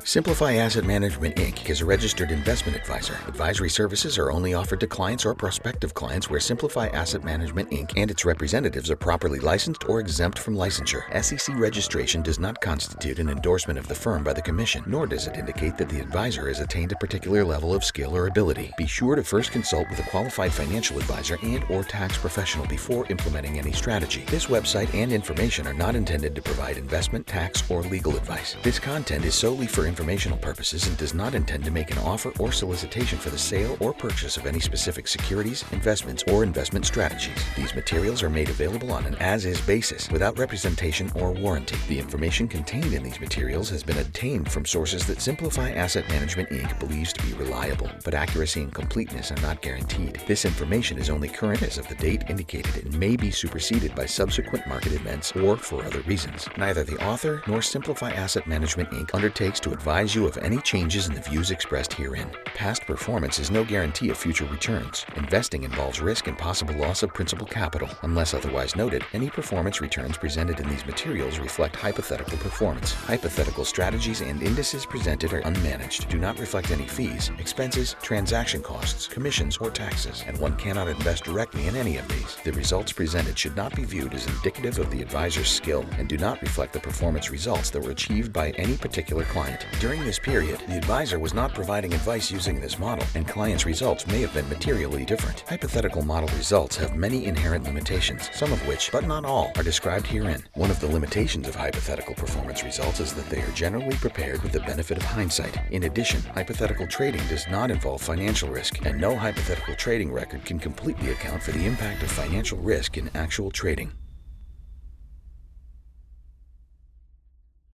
[0.09, 1.69] Simplify Asset Management Inc.
[1.69, 3.19] is a registered investment advisor.
[3.27, 7.93] Advisory services are only offered to clients or prospective clients where Simplify Asset Management Inc.
[7.95, 11.03] and its representatives are properly licensed or exempt from licensure.
[11.23, 15.27] SEC registration does not constitute an endorsement of the firm by the Commission, nor does
[15.27, 18.73] it indicate that the advisor has attained a particular level of skill or ability.
[18.79, 23.05] Be sure to first consult with a qualified financial advisor and or tax professional before
[23.11, 24.25] implementing any strategy.
[24.29, 28.57] This website and information are not intended to provide investment, tax, or legal advice.
[28.63, 32.33] This content is solely for informational purposes and does not intend to make an offer
[32.39, 37.37] or solicitation for the sale or purchase of any specific securities, investments, or investment strategies.
[37.57, 41.77] These materials are made available on an as-is basis without representation or warranty.
[41.89, 46.51] The information contained in these materials has been obtained from sources that Simplify Asset Management
[46.51, 46.79] Inc.
[46.79, 50.23] believes to be reliable, but accuracy and completeness are not guaranteed.
[50.29, 54.07] This information is only current as of the date indicated and may be superseded by
[54.07, 56.47] subsequent market events or for other reasons.
[56.57, 59.13] Neither the author nor Simplify Asset Management Inc.
[59.13, 62.29] undertakes to advise you of any changes in the views expressed herein.
[62.47, 65.07] Past performance is no guarantee of future returns.
[65.15, 67.89] Investing involves risk and possible loss of principal capital.
[68.03, 72.93] Unless otherwise noted, any performance returns presented in these materials reflect hypothetical performance.
[72.93, 79.07] Hypothetical strategies and indices presented are unmanaged, do not reflect any fees, expenses, transaction costs,
[79.07, 82.37] commissions, or taxes, and one cannot invest directly in any of these.
[82.43, 86.19] The results presented should not be viewed as indicative of the advisor's skill and do
[86.19, 89.68] not reflect the performance results that were achieved by any particular client.
[89.81, 94.07] During this period, the advisor was not providing advice using this model, and clients' results
[94.09, 95.45] may have been materially different.
[95.49, 100.07] Hypothetical model results have many inherent limitations, some of which, but not all, are described
[100.07, 100.43] herein.
[100.55, 104.53] One of the limitations of hypothetical performance results is that they are generally prepared with
[104.53, 105.57] the benefit of hindsight.
[105.71, 110.59] In addition, hypothetical trading does not involve financial risk, and no hypothetical trading record can
[110.59, 113.93] completely account for the impact of financial risk in actual trading.